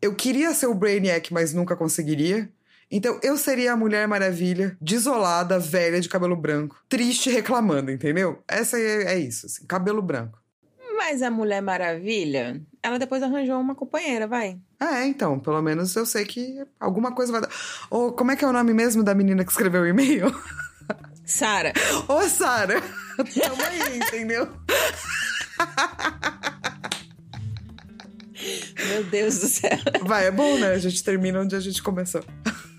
[0.00, 2.50] eu queria ser o Brainiac, mas nunca conseguiria.
[2.90, 8.42] Então eu seria a Mulher Maravilha, desolada, velha, de cabelo branco, triste, reclamando, entendeu?
[8.48, 10.38] Essa é, é isso, assim, cabelo branco.
[10.96, 14.58] Mas a Mulher Maravilha, ela depois arranjou uma companheira, vai.
[14.80, 17.50] É, então, pelo menos eu sei que alguma coisa vai dar.
[17.90, 20.26] Ou como é que é o nome mesmo da menina que escreveu o e-mail?
[21.28, 21.74] Sara.
[22.08, 22.80] Ô, Sara,
[23.38, 24.48] tamo aí, entendeu?
[28.88, 29.78] Meu Deus do céu.
[30.02, 30.68] Vai, é bom, né?
[30.68, 32.24] A gente termina onde a gente começou.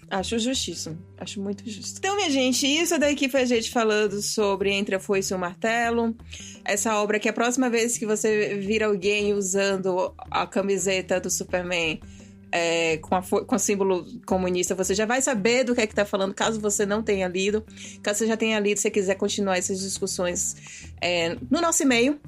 [0.09, 0.97] Acho justíssimo.
[1.19, 1.99] Acho muito justo.
[1.99, 5.39] Então, minha gente, isso daqui foi a gente falando sobre Entre a Foice e o
[5.39, 6.15] Martelo.
[6.65, 12.01] Essa obra que a próxima vez que você vir alguém usando a camiseta do Superman
[12.51, 15.95] é, com, a, com o símbolo comunista, você já vai saber do que é que
[15.95, 17.63] tá falando, caso você não tenha lido.
[18.01, 20.55] Caso você já tenha lido, se você quiser continuar essas discussões
[21.01, 22.19] é, no nosso e-mail,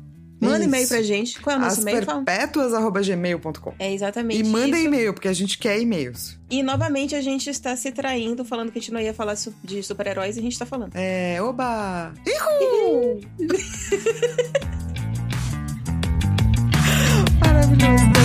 [0.42, 1.40] Manda e-mail pra gente.
[1.40, 2.04] Qual é o nosso e-mail?
[2.04, 6.36] perpétuas.gmail.com É exatamente E manda e-mail, porque a gente quer e-mails.
[6.50, 9.84] E novamente a gente está se traindo, falando que a gente não ia falar de
[9.84, 10.96] super-heróis e a gente tá falando.
[10.96, 12.12] É, oba!
[12.26, 13.22] Ihu!
[17.40, 18.21] Maravilhoso.